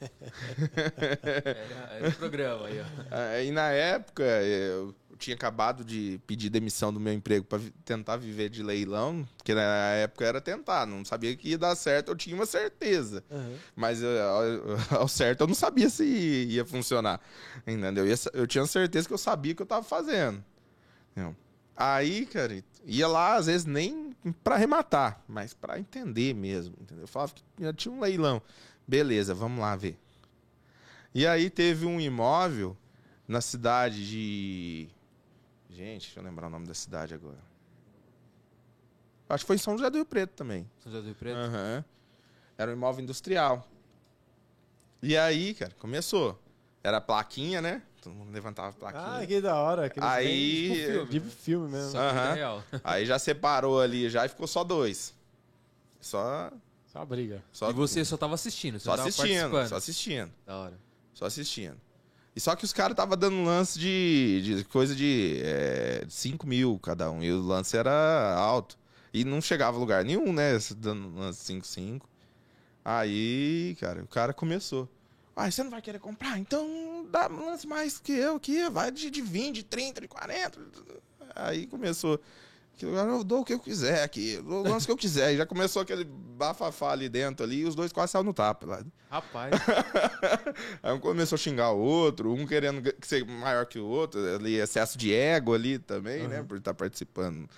[0.76, 2.84] Era, era o programa aí, ó.
[3.10, 8.48] Aí na época eu tinha acabado de pedir demissão do meu emprego para tentar viver
[8.48, 12.34] de leilão, porque na época era tentar, não sabia que ia dar certo, eu tinha
[12.34, 13.22] uma certeza.
[13.30, 13.54] Aham.
[13.76, 14.08] Mas eu-
[14.90, 17.20] ao, ao certo eu não sabia se ia funcionar.
[17.66, 18.06] Entendeu?
[18.06, 20.42] Eu, eu tinha certeza que eu sabia o que eu tava fazendo.
[21.12, 21.36] Entendeu?
[21.76, 24.14] Aí, cara, ia lá, às vezes, nem
[24.44, 26.74] pra arrematar, mas pra entender mesmo.
[26.80, 27.04] Entendeu?
[27.04, 28.42] Eu falava que já tinha um leilão.
[28.86, 29.96] Beleza, vamos lá ver.
[31.14, 32.76] E aí teve um imóvel
[33.26, 34.88] na cidade de.
[35.70, 37.38] Gente, deixa eu lembrar o nome da cidade agora.
[39.28, 40.68] Acho que foi em São José do Rio Preto também.
[40.82, 41.36] São José do Rio Preto?
[41.36, 41.84] Aham.
[42.58, 43.66] Era um imóvel industrial.
[45.00, 46.38] E aí, cara, começou.
[46.82, 47.82] Era a plaquinha, né?
[48.02, 49.18] Todo mundo levantava a plaquinha.
[49.22, 49.86] Ah, que da hora.
[49.86, 51.90] aqueles Aí- bem, tipo, filme, tipo filme mesmo.
[51.92, 52.64] Só real.
[52.82, 55.14] Aí já separou ali já e ficou só dois.
[56.00, 56.50] Só.
[56.86, 57.42] Só briga.
[57.52, 59.68] Só, E você só tava assistindo, você só tava assistindo.
[59.68, 60.32] Só assistindo.
[60.44, 60.78] Da hora.
[61.14, 61.80] Só assistindo.
[62.40, 67.10] Só que os caras tava dando lance de, de coisa de é, 5 mil cada
[67.10, 67.22] um.
[67.22, 68.78] E o lance era alto.
[69.12, 70.58] E não chegava a lugar nenhum, né?
[70.76, 72.08] Dando lance 5, 5.
[72.84, 74.88] Aí, cara, o cara começou.
[75.36, 76.38] Ah, você não vai querer comprar?
[76.38, 78.68] Então dá lance mais que eu aqui.
[78.70, 80.58] Vai de, de 20, de 30, de 40.
[81.34, 82.20] Aí começou.
[82.86, 84.34] Eu dou o que eu quiser aqui.
[84.34, 85.34] Eu o que eu quiser.
[85.34, 87.60] E já começou aquele bafafá ali dentro ali.
[87.60, 88.82] E os dois quase saíram no tapa lá.
[89.10, 89.52] Rapaz,
[90.82, 94.54] Aí um começou a xingar o outro, um querendo ser maior que o outro, ali,
[94.54, 96.42] excesso de ego ali também, né?
[96.42, 97.48] Por estar participando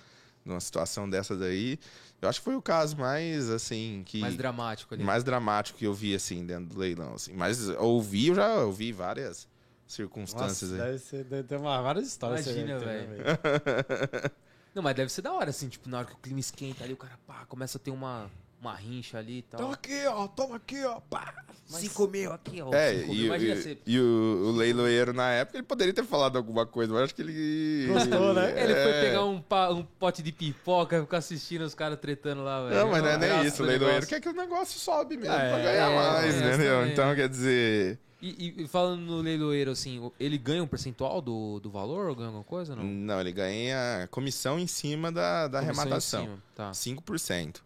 [0.43, 1.79] de uma situação dessa daí.
[2.21, 4.19] Eu acho que foi o caso mais, assim, que...
[4.19, 5.03] mais dramático ali.
[5.03, 7.33] mais dramático que eu vi, assim, dentro do leilão, assim.
[7.33, 9.47] Mas ouvi, eu já ouvi várias
[9.85, 10.91] circunstâncias Nossa, aí.
[10.91, 12.45] deve ser, deve ter uma, várias histórias.
[12.47, 13.23] Imagina, velho.
[14.73, 16.93] Não, mas deve ser da hora, assim, tipo, na hora que o clima esquenta ali,
[16.93, 19.59] o cara, pá, começa a ter uma, uma rincha ali e tal.
[19.61, 20.27] Toma aqui, ó.
[20.27, 20.99] Toma aqui, ó.
[21.01, 21.31] Pá.
[21.67, 22.73] Cinco mil aqui, ó.
[22.73, 23.15] É, cinco mil.
[23.15, 23.77] e, Imagina e- você.
[23.85, 24.03] e o,
[24.47, 27.87] o leiloeiro, na época, ele poderia ter falado alguma coisa, mas eu acho que ele...
[27.93, 28.49] Gostou, né?
[28.63, 29.01] Ele foi É.
[29.01, 32.75] pegar um, pa- um pote de pipoca e ficar assistindo os caras tretando lá, velho.
[32.81, 33.61] Não, mas não é nem isso.
[33.61, 34.09] O leiloeiro negócio.
[34.09, 36.75] quer que o negócio sobe mesmo É, pra ganhar é, mais, é, entendeu?
[36.79, 36.91] também.
[36.93, 37.99] Então, quer dizer...
[38.25, 42.27] E, e- falando no leiloeiro, assim, ele ganha um percentual do, do valor ou ganha
[42.27, 42.73] alguma coisa?
[42.75, 42.83] Não?
[42.83, 46.23] Não, ele ganha comissão em cima da, da Comissão em arrematação.
[46.23, 46.71] cima, Tá.
[46.71, 47.57] 5%.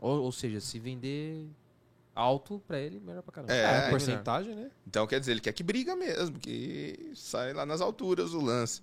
[0.00, 1.46] Ou, ou seja, se vender
[2.14, 3.52] alto pra ele, melhor pra caramba.
[3.52, 3.90] É, É, melhor.
[3.90, 4.70] porcentagem, né?
[4.86, 8.80] Então, quer dizer, ele quer que briga mesmo, que sai lá nas alturas o lance.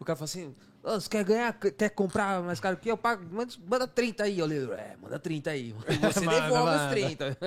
[0.00, 2.96] O cara fala assim, "Ô, você quer ganhar, quer comprar mais caro que eu?
[2.96, 4.46] Pago, manda, manda 30 aí, ó.
[4.46, 4.72] Leandro.
[4.72, 5.74] É, manda 30 aí.
[6.00, 6.90] Você Manda, devolve os manda.
[6.94, 7.38] 30.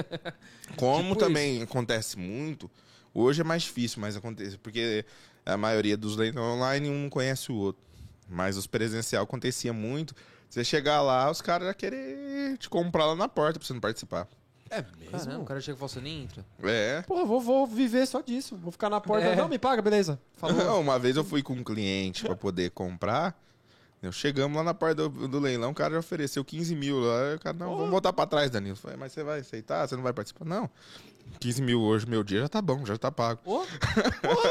[0.78, 2.70] Como Tipo também acontece muito,
[3.14, 5.06] hoje é mais difícil, mas acontece, porque
[5.46, 7.82] a maioria dos leilões online um não conhece o outro.
[8.28, 10.14] Mas os presencial acontecia muito.
[10.50, 13.80] Você chegar lá, os caras já querer te comprar lá na porta pra você não
[13.80, 14.28] participar.
[14.70, 15.12] É mesmo?
[15.12, 16.46] Caramba, o cara chega e fala, você nem entra.
[16.64, 17.02] É.
[17.08, 18.56] Pô, vou, vou viver só disso.
[18.56, 19.26] Vou ficar na porta.
[19.26, 19.36] É.
[19.36, 20.20] Não, me paga, beleza.
[20.38, 20.56] Falou.
[20.56, 23.40] Não, uma vez eu fui com um cliente pra poder comprar.
[24.02, 27.36] Eu chegamos lá na porta do, do leilão, o cara já ofereceu 15 mil lá.
[27.36, 28.74] O cara, não, vamos voltar pra trás, Danilo.
[28.74, 29.88] Eu Falei, mas você vai aceitar?
[29.88, 30.46] Você não vai participar?
[30.46, 30.70] Não.
[31.40, 33.40] 15 mil hoje, meu dia já tá bom, já tá pago.
[33.46, 33.64] Ô,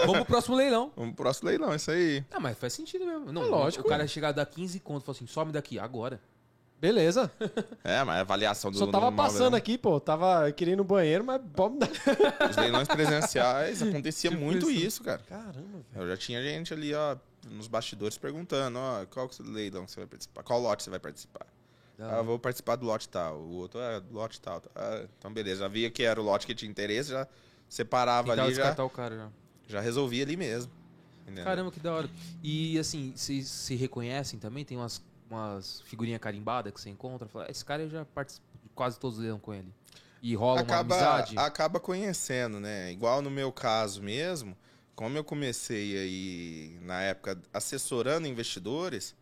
[0.07, 0.93] vamos pro próximo leilão.
[0.97, 2.25] Vamos pro próximo leilão, isso aí.
[2.31, 3.33] Ah, mas faz sentido mesmo.
[3.33, 3.85] Não, É lógico.
[3.85, 6.21] O cara chegar a dar 15 conto e falar assim, some daqui, agora.
[6.81, 7.31] Beleza.
[7.83, 9.99] É, mas a avaliação do Só tava do passando imóvel, aqui, pô.
[9.99, 11.91] Tava querendo ir no banheiro, mas pode me dar.
[12.51, 14.87] Os leilões presenciais acontecia Tipo muito isso.
[14.87, 15.03] isso.
[15.03, 15.21] cara.
[15.29, 15.85] Caramba, velho.
[15.97, 17.17] Eu já tinha gente ali, ó,
[17.51, 20.43] nos bastidores perguntando, ó, qual que é o leilão que você vai participar?
[20.45, 21.47] Qual lote você vai participar?
[21.99, 23.39] Ah, eu vou participar do lote tal.
[23.39, 24.63] O outro é do lote tal.
[24.75, 25.61] Ah, então, beleza.
[25.61, 27.27] Já via que era o lote que tinha interesse, já
[27.69, 29.29] separava Tentava ali, já, o cara já.
[29.67, 30.71] já resolvia ali mesmo.
[31.23, 31.45] Entendeu?
[31.45, 32.11] Caramba, que da hora.
[32.43, 34.65] E assim, vocês se reconhecem também?
[34.65, 37.29] Tem umas, umas figurinhas carimbadas que você encontra?
[37.29, 39.73] Fala, esse cara eu já participo de quase todos os com ele.
[40.23, 41.39] E rola acaba, uma amizade?
[41.39, 42.91] acaba conhecendo, né?
[42.91, 44.57] Igual no meu caso mesmo,
[44.95, 49.15] como eu comecei aí na época assessorando investidores,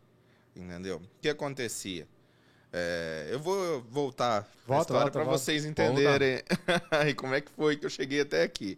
[0.55, 0.97] entendeu?
[0.97, 2.07] O que acontecia?
[2.73, 6.41] É, eu vou voltar a Volta, história volta, para vocês entenderem
[6.91, 8.77] aí como é que foi que eu cheguei até aqui.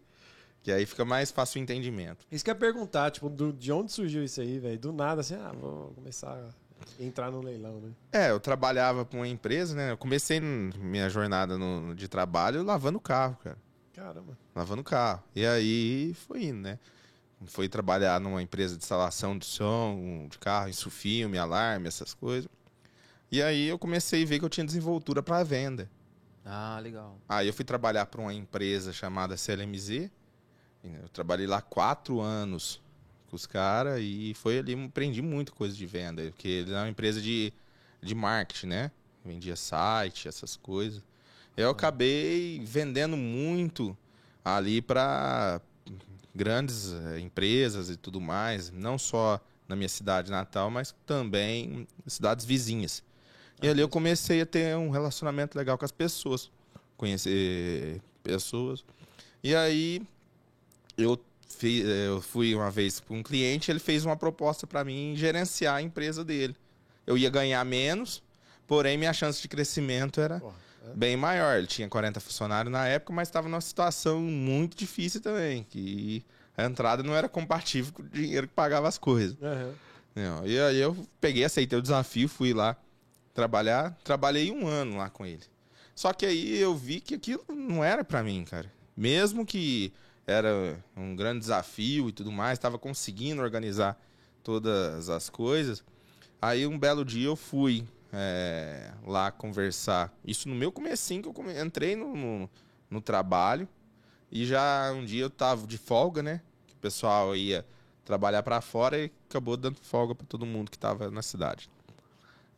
[0.61, 2.25] Que aí fica mais fácil o entendimento.
[2.31, 4.77] Isso que ia perguntar, tipo, do- de onde surgiu isso aí, velho?
[4.77, 7.89] Do nada, assim, ah, vou começar a entrar no leilão, né?
[8.11, 9.91] É, eu trabalhava para uma empresa, né?
[9.91, 13.57] Eu comecei minha jornada no- de trabalho lavando carro, cara.
[13.93, 14.37] Caramba.
[14.55, 15.23] lavando carro.
[15.35, 16.79] E aí foi indo, né?
[17.47, 22.49] Foi trabalhar numa empresa de instalação de som, de carro, isso filme, alarme, essas coisas.
[23.31, 25.89] E aí eu comecei a ver que eu tinha desenvoltura para venda.
[26.45, 27.19] Ah, legal.
[27.27, 30.09] Aí eu fui trabalhar para uma empresa chamada CLMZ.
[30.83, 32.81] Eu trabalhei lá quatro anos
[33.29, 36.89] com os caras e foi ali, aprendi muito coisa de venda, porque ele é uma
[36.89, 37.53] empresa de,
[38.01, 38.91] de marketing, né?
[39.23, 41.03] Vendia site, essas coisas.
[41.55, 43.95] Eu acabei vendendo muito
[44.43, 45.61] ali para
[46.33, 52.09] grandes eh, empresas e tudo mais, não só na minha cidade natal, mas também em
[52.09, 53.03] cidades vizinhas.
[53.61, 56.49] E ali eu comecei a ter um relacionamento legal com as pessoas,
[56.95, 58.83] conhecer pessoas.
[59.43, 60.01] E aí
[60.97, 64.83] eu, fi- eh, eu fui uma vez para um cliente, ele fez uma proposta para
[64.83, 66.55] mim gerenciar a empresa dele.
[67.05, 68.21] Eu ia ganhar menos,
[68.67, 70.55] porém minha chance de crescimento era Porra,
[70.87, 70.93] é.
[70.95, 71.57] bem maior.
[71.57, 76.23] Ele tinha 40 funcionários na época, mas estava numa situação muito difícil também, que
[76.55, 79.35] a entrada não era compatível com o dinheiro que pagava as coisas.
[80.15, 82.75] Não, e aí eu peguei, aceitei o desafio, fui lá
[83.33, 83.97] trabalhar.
[84.03, 85.43] Trabalhei um ano lá com ele.
[85.95, 88.71] Só que aí eu vi que aquilo não era pra mim, cara.
[88.95, 89.93] Mesmo que
[90.25, 93.99] era um grande desafio e tudo mais, estava conseguindo organizar
[94.43, 95.83] todas as coisas.
[96.41, 100.13] Aí um belo dia eu fui é, lá conversar.
[100.23, 101.59] Isso no meu comecinho que eu come...
[101.59, 102.49] entrei no, no,
[102.89, 103.67] no, trabalho
[104.31, 106.41] e já um dia eu tava de folga, né?
[106.67, 107.65] Que o pessoal ia
[108.05, 111.69] trabalhar para fora e acabou dando folga para todo mundo que estava na cidade.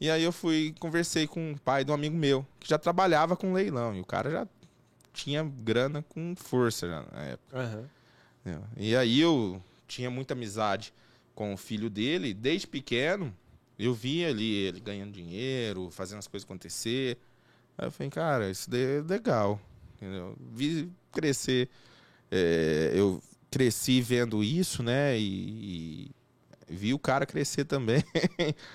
[0.02, 3.38] E aí eu fui conversei com o pai de um amigo meu que já trabalhava
[3.38, 4.48] com leilão e o cara já
[5.14, 7.88] tinha grana com força já na época.
[8.46, 8.64] Uhum.
[8.76, 10.94] E aí eu tinha muita amizade
[11.34, 13.34] com o filho dele desde pequeno
[13.82, 17.18] eu vi ali ele ganhando dinheiro, fazendo as coisas acontecer.
[17.76, 19.60] Aí eu falei, cara, isso daí é legal.
[19.96, 20.38] Entendeu?
[20.52, 21.68] Vi crescer.
[22.30, 25.18] É, eu cresci vendo isso, né?
[25.18, 26.12] E, e
[26.72, 28.04] vi o cara crescer também.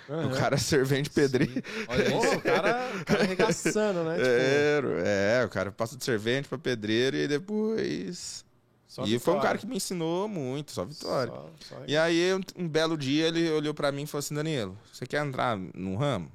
[0.09, 0.29] Uhum.
[0.33, 1.63] o cara servente pedreiro.
[1.89, 4.17] Olha o cara, o cara arregaçando, né?
[4.17, 5.01] Tipo...
[5.05, 8.45] É, é, o cara passa de servente para pedreiro e depois
[8.87, 9.21] só e vitória.
[9.21, 11.33] foi um cara que me ensinou muito, só vitória.
[11.33, 14.35] Só, só e aí, um, um, belo dia, ele olhou para mim e falou assim:
[14.35, 16.31] Danilo, você quer entrar no ramo?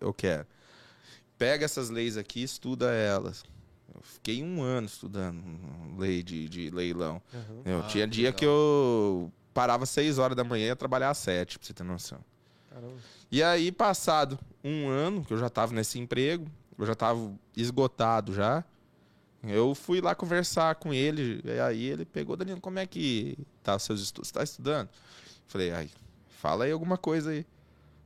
[0.00, 0.46] Eu quero.
[1.36, 3.44] Pega essas leis aqui estuda elas.
[3.94, 5.42] Eu fiquei um ano estudando
[5.98, 7.20] lei de, de leilão.
[7.32, 7.62] Uhum.
[7.64, 8.38] Eu ah, tinha dia legal.
[8.38, 11.84] que eu parava seis horas da manhã e ia trabalhar às sete, pra você ter
[11.84, 12.18] noção.
[12.70, 12.94] Caramba.
[13.30, 16.46] E aí, passado um ano que eu já tava nesse emprego,
[16.78, 18.64] eu já tava esgotado já.
[19.42, 23.74] Eu fui lá conversar com ele, e aí ele pegou, Danilo, como é que tá
[23.74, 24.28] os seus estudos?
[24.28, 24.88] Você tá estudando?
[25.48, 25.90] Falei, ai,
[26.40, 27.44] fala aí alguma coisa aí.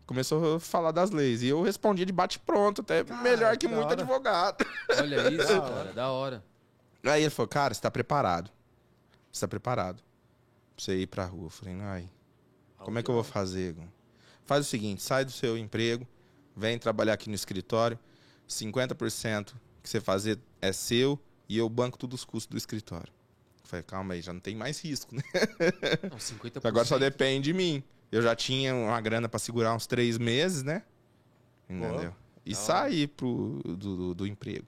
[0.06, 1.42] Começou a falar das leis.
[1.42, 3.94] E eu respondia de bate-pronto, até cara, melhor que, que muito hora.
[3.94, 4.64] advogado.
[4.96, 6.44] Olha isso, da cara, da hora.
[7.04, 8.50] Aí ele falou, cara, você tá preparado.
[9.30, 10.05] Você tá preparado
[10.76, 11.46] você ir pra rua.
[11.46, 12.10] Eu falei, ai,
[12.78, 13.76] como é que eu vou fazer?
[14.44, 16.06] Faz o seguinte, sai do seu emprego,
[16.56, 17.98] vem trabalhar aqui no escritório,
[18.48, 21.18] 50% que você fazer é seu
[21.48, 23.12] e eu banco todos os custos do escritório.
[23.62, 25.22] Eu falei, calma aí, já não tem mais risco, né?
[26.08, 26.64] Não, 50%.
[26.64, 27.82] Agora só depende de mim.
[28.12, 30.84] Eu já tinha uma grana para segurar uns três meses, né?
[31.68, 32.12] Entendeu?
[32.12, 34.66] Pô, e saí pro, do, do, do, emprego.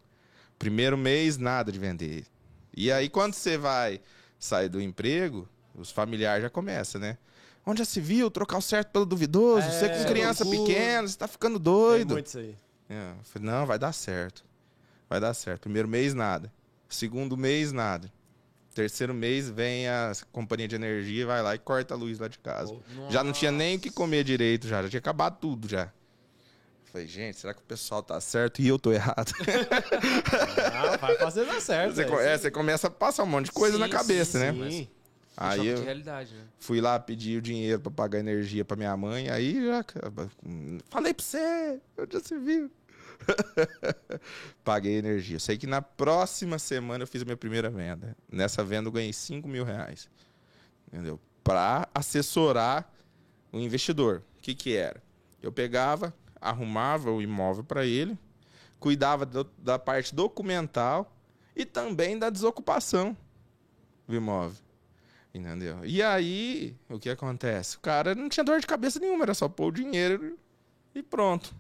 [0.59, 2.27] Primeiro mês, nada de vender.
[2.77, 4.01] E aí, quando você vai
[4.37, 5.49] sair do emprego,
[5.79, 7.19] os familiares já começam, né?
[7.65, 9.67] Onde já se viu trocar o certo pelo duvidoso?
[9.67, 12.09] É, você com criança pequena, você tá ficando doido.
[12.09, 12.57] Tem muito isso aí.
[12.89, 14.45] É, falei, não, vai dar certo.
[15.09, 15.63] Vai dar certo.
[15.63, 16.53] Primeiro mês, nada.
[16.89, 18.11] Segundo mês, nada.
[18.75, 22.39] Terceiro mês vem a companhia de energia, vai lá e corta a luz lá de
[22.39, 22.73] casa.
[22.73, 25.93] Oh, já não tinha nem o que comer direito, já, já tinha acabado tudo já.
[26.85, 29.33] Falei, gente, será que o pessoal tá certo e eu tô errado?
[30.73, 31.97] Não, vai fazer dar certo.
[31.97, 34.71] Você, é, você começa a passar um monte de coisa sim, na cabeça, sim, né?
[34.71, 34.89] Sim.
[35.41, 36.25] Aí eu né?
[36.59, 39.85] fui lá pedir o dinheiro para pagar energia para minha mãe, aí já
[40.91, 42.69] falei para você, eu já se viu.
[44.65, 45.39] Paguei energia.
[45.39, 48.17] Sei que na próxima semana eu fiz a minha primeira venda.
[48.29, 50.11] Nessa venda eu ganhei 5 mil reais.
[50.89, 51.21] Entendeu?
[51.45, 52.93] Para assessorar
[53.53, 54.25] o investidor.
[54.39, 55.01] O que, que era?
[55.41, 58.19] Eu pegava, arrumava o imóvel para ele,
[58.81, 61.17] cuidava do, da parte documental
[61.55, 63.17] e também da desocupação
[64.09, 64.68] do imóvel.
[65.39, 65.85] Entendeu?
[65.85, 67.77] E aí, o que acontece?
[67.77, 70.37] O cara não tinha dor de cabeça nenhuma, era só pôr o dinheiro
[70.95, 71.55] e pronto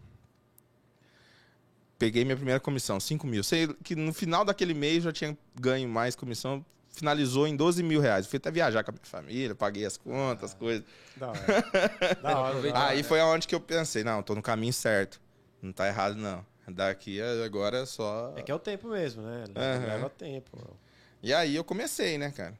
[1.98, 3.42] peguei minha primeira comissão, 5 mil.
[3.42, 8.00] Sei que no final daquele mês já tinha ganho mais comissão, finalizou em 12 mil
[8.00, 8.26] reais.
[8.26, 10.84] Fui até viajar com a minha família, paguei as contas, ah, coisas.
[11.18, 12.16] Da hora.
[12.22, 12.86] da hora.
[12.86, 15.20] Aí foi aonde que eu pensei, não, tô no caminho certo.
[15.60, 16.46] Não tá errado, não.
[16.68, 18.32] Daqui agora é só.
[18.36, 19.44] É que é o tempo mesmo, né?
[19.48, 19.86] Uhum.
[19.86, 20.76] Leva tempo.
[21.22, 22.54] E aí eu comecei, né, cara?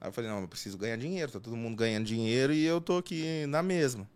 [0.00, 1.30] Aí eu falei, não, eu preciso ganhar dinheiro.
[1.30, 4.08] Tá todo mundo ganhando dinheiro e eu tô aqui na mesma.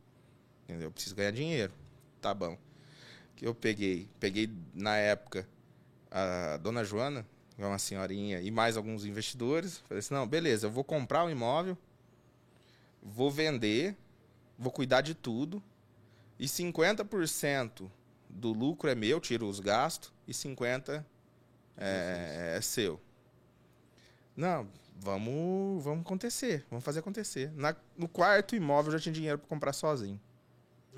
[0.65, 0.89] Entendeu?
[0.89, 1.73] Eu preciso ganhar dinheiro.
[2.21, 2.57] Tá bom
[3.37, 4.09] que eu peguei?
[4.19, 5.47] Peguei na época
[6.11, 9.79] a dona Joana, que é uma senhorinha, e mais alguns investidores.
[9.89, 11.77] Falei assim: não, beleza, eu vou comprar o um imóvel,
[13.03, 13.97] vou vender,
[14.59, 15.63] vou cuidar de tudo,
[16.39, 17.91] e 50%
[18.29, 21.05] do lucro é meu, tiro os gastos, e 50%
[21.77, 23.01] é, é seu.
[24.37, 27.53] Não, vamos, vamos acontecer, vamos fazer acontecer.
[27.55, 30.21] Na, no quarto imóvel eu já tinha dinheiro para comprar sozinho.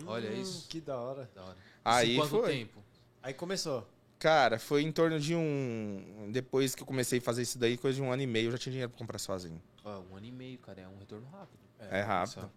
[0.07, 0.69] Olha isso.
[0.69, 1.31] Que da hora.
[1.35, 1.57] Da hora.
[1.85, 2.53] Aí quanto foi.
[2.53, 2.83] tempo?
[3.23, 3.87] Aí começou.
[4.19, 6.31] Cara, foi em torno de um.
[6.33, 8.53] Depois que eu comecei a fazer isso daí, coisa de um ano e meio, eu
[8.53, 9.61] já tinha dinheiro pra comprar sozinho.
[9.85, 11.61] Ah, um ano e meio, cara, é um retorno rápido.
[11.79, 12.51] É, é rápido.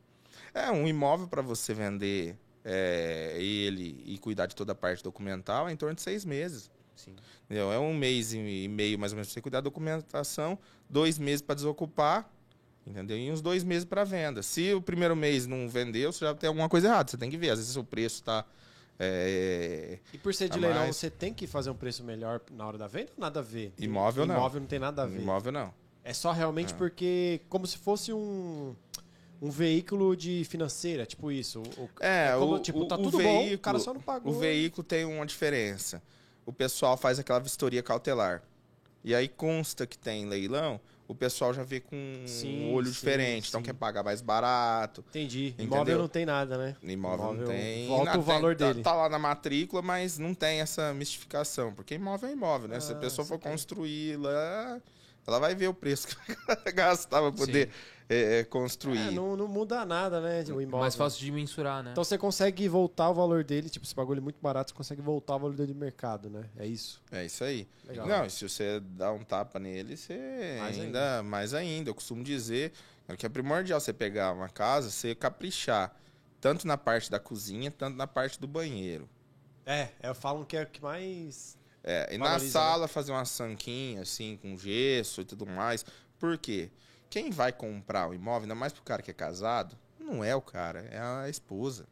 [0.53, 5.67] É, um imóvel para você vender é, ele e cuidar de toda a parte documental
[5.67, 6.71] é em torno de seis meses.
[7.05, 7.15] Sim.
[7.45, 7.71] Entendeu?
[7.71, 10.57] É um mês e meio, mais ou menos, pra você cuidar da documentação,
[10.89, 12.29] dois meses para desocupar,
[12.85, 13.17] entendeu?
[13.17, 14.41] E uns dois meses para venda.
[14.43, 17.09] Se o primeiro mês não vendeu, você já tem alguma coisa errada.
[17.11, 17.49] Você tem que ver.
[17.51, 18.45] Às vezes o preço está
[19.01, 22.41] É, E por ser de A leilão, mais- você tem que fazer um preço melhor
[22.51, 23.71] na hora da venda ou nada a ver?
[23.79, 24.35] Imóvel, não.
[24.35, 25.21] Imóvel não tem nada a ver.
[25.21, 25.73] imóvel não.
[26.03, 28.75] É só realmente porque como se fosse um
[29.41, 31.63] um veículo de financeira, tipo isso.
[31.77, 33.93] O, o- É, como, o, tipo, tá o- o tudo bom, veículo, o cara só
[33.93, 34.33] não pagou.
[34.33, 36.03] O veículo tem uma diferença.
[36.49, 38.41] O pessoal faz aquela vistoria cautelar.
[39.03, 42.93] E aí consta que tem leilão, o pessoal já vê com Sim, um olho sim,
[42.93, 43.49] diferente.
[43.49, 43.65] Então sim.
[43.65, 45.05] quer pagar mais barato.
[45.09, 45.49] Entendi.
[45.49, 45.65] Entendeu?
[45.75, 46.75] Imóvel não tem nada, né?
[46.81, 47.87] Imóvel, não tem.
[47.87, 48.83] Volta o valor tem- tá- dele.
[48.83, 51.71] Tá, lá na matrícula, mas não tem essa mistificação.
[51.71, 52.79] Porque imóvel é imóvel, né?
[52.79, 53.37] Se a Ah, pessoa for
[54.17, 54.81] lá,
[55.27, 56.15] ela vai ver o preço que
[56.47, 57.69] vai gastar pra poder
[58.09, 59.09] é, é, construir.
[59.09, 60.43] É, não, não muda nada, né?
[60.49, 60.79] O imóvel.
[60.79, 61.91] Mais fácil de mensurar, né?
[61.91, 65.01] Então você consegue voltar o valor dele, tipo, esse bagulho é muito barato, você consegue
[65.01, 66.49] voltar o valor dele de mercado, né?
[66.57, 67.01] É isso.
[67.11, 67.67] É isso aí.
[67.87, 68.07] Legal.
[68.07, 71.91] Não, e se você dá um tapa nele, você Mais ainda, mais ainda.
[71.91, 72.73] Eu costumo dizer
[73.15, 75.95] que é primordial você pegar uma casa, você caprichar
[76.41, 79.07] tanto na parte da cozinha, tanto na parte do banheiro.
[79.65, 81.57] É, é, falam que é o que mais.
[81.83, 85.85] É, e na Valoriza, sala fazer uma sanquinha assim com gesso e tudo mais.
[86.17, 86.71] Por quê?
[87.09, 90.41] Quem vai comprar o imóvel, ainda mais pro cara que é casado, não é o
[90.41, 91.87] cara, é a esposa.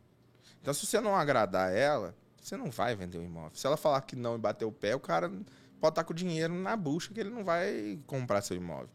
[0.62, 3.58] Então se você não agradar ela, você não vai vender o imóvel.
[3.58, 5.32] Se ela falar que não e bater o pé, o cara
[5.80, 8.90] pode estar com o dinheiro na bucha que ele não vai comprar seu imóvel.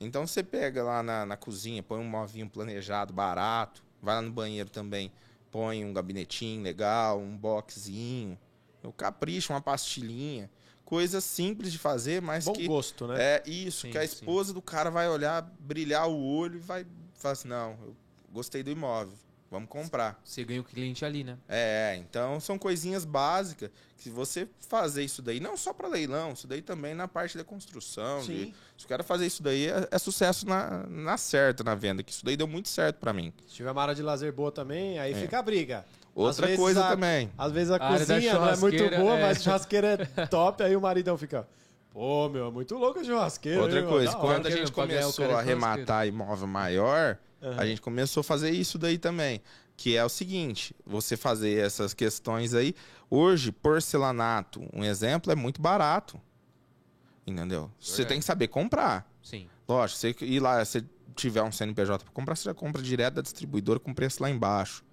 [0.00, 4.32] Então você pega lá na, na cozinha, põe um movinho planejado, barato, vai lá no
[4.32, 5.12] banheiro também,
[5.50, 8.38] põe um gabinetinho legal, um boxzinho,
[8.82, 10.50] o capricho, uma pastilhinha.
[10.90, 13.14] Coisa simples de fazer, mas Bom que gosto, né?
[13.16, 14.06] é isso, Sim, que a sim.
[14.06, 16.84] esposa do cara vai olhar, brilhar o olho e vai
[17.14, 17.96] falar assim, não, eu
[18.32, 19.14] gostei do imóvel,
[19.48, 20.20] vamos comprar.
[20.24, 21.38] Você ganha o cliente ali, né?
[21.48, 26.32] É, então são coisinhas básicas que se você fazer isso daí, não só para leilão,
[26.32, 28.18] isso daí também na parte da construção.
[28.22, 28.54] de- Sim.
[28.76, 32.10] se o cara fazer isso daí, é, é sucesso na, na certa na venda, que
[32.10, 33.32] isso daí deu muito certo para mim.
[33.46, 35.14] Se tiver uma área de lazer boa também, aí É.
[35.14, 35.84] fica a briga.
[36.14, 37.30] Outra coisa a- também.
[37.38, 39.22] Às vezes a, A cozinha não é muito boa, é.
[39.22, 41.46] mas a churrasqueira é top, aí o maridão fica.
[41.92, 43.60] Pô, meu, é muito louco a churrasqueira.
[43.62, 45.36] Outra hein, coisa, da hora." quando a gente começou a é churrasqueiro.
[45.36, 47.54] arrematar imóvel maior, Aham.
[47.60, 49.40] a gente começou a fazer isso daí também.
[49.76, 52.74] Que é o seguinte, você fazer essas questões aí.
[53.08, 56.20] Hoje, porcelanato, um exemplo, é muito barato.
[57.26, 57.70] Entendeu?
[57.80, 59.08] Você tem que saber comprar.
[59.22, 59.48] Sim.
[59.68, 60.84] Lógico, você ir lá, se
[61.14, 64.84] tiver um CNPJ para comprar, você já compra direto da distribuidora com preço lá embaixo.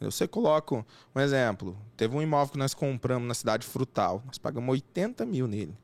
[0.00, 1.76] Você coloca um- exemplo.
[1.96, 4.22] Teve um imóvel que nós compramos na cidade Frutal.
[4.26, 5.76] Nós pagamos 80 mil nele.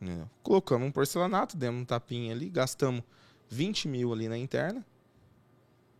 [0.00, 0.28] Entendeu?
[0.42, 3.02] Colocamos um porcelanato, demos um tapinha ali, gastamos
[3.48, 4.84] 20 mil ali na interna.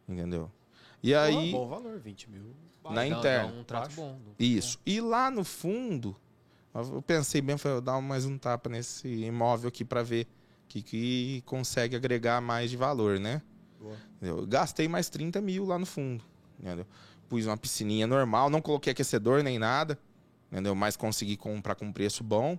[0.08, 0.50] Entendeu?
[1.02, 1.52] E aí.
[1.52, 2.54] bom valor, 20 mil.
[2.84, 3.52] Na Dá- interna.
[3.52, 4.18] Dá um trato bom.
[4.38, 4.78] Isso.
[4.84, 6.16] E lá no fundo,
[6.74, 10.26] eu pensei bem, falei, eu dar mais um tapa nesse imóvel aqui para ver
[10.68, 13.42] que, que consegue agregar mais de valor, né?
[13.80, 13.96] Boa.
[14.20, 16.24] Eu gastei mais 30 mil lá no fundo.
[16.62, 16.86] Entendeu?
[17.28, 19.98] Pus uma piscininha normal, não coloquei aquecedor nem nada.
[20.50, 20.74] Entendeu?
[20.74, 22.58] Mas consegui comprar com preço bom.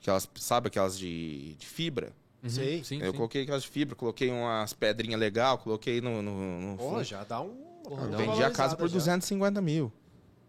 [0.00, 2.12] Aquelas, sabe aquelas de, de fibra?
[2.42, 2.84] Uhum, Sei.
[2.84, 3.16] Sim, eu sim.
[3.16, 7.04] coloquei aquelas de fibra, coloquei umas pedrinhas legal, coloquei no, no, no Pô, fundo.
[7.04, 7.54] já dá um.
[7.84, 8.94] Porra, uma dá Vendi a casa por já.
[8.94, 9.92] 250 mil.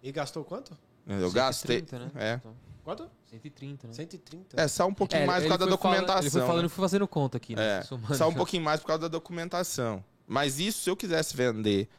[0.04, 0.78] E gastou quanto?
[1.08, 1.80] Eu gastei.
[1.80, 2.12] 130, né?
[2.16, 2.34] É.
[2.36, 2.54] Então,
[2.84, 3.10] Quanto?
[3.32, 3.94] 130, né?
[3.94, 4.62] 130.
[4.62, 6.22] É, só um pouquinho É, mais por causa da foi falando- documentação.
[6.22, 6.66] ele foi falando né?
[6.68, 7.80] e fui fazendo conta aqui, né?
[7.80, 7.82] É.
[8.16, 10.04] Só um pouquinho mais por causa da documentação.
[10.28, 11.90] Mas isso, se eu quisesse vender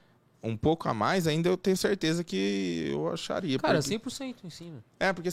[0.47, 3.59] um pouco a mais, ainda eu tenho certeza que eu acharia.
[3.59, 3.99] Cara, porque...
[3.99, 4.85] 100% em cima.
[4.99, 5.25] É, porque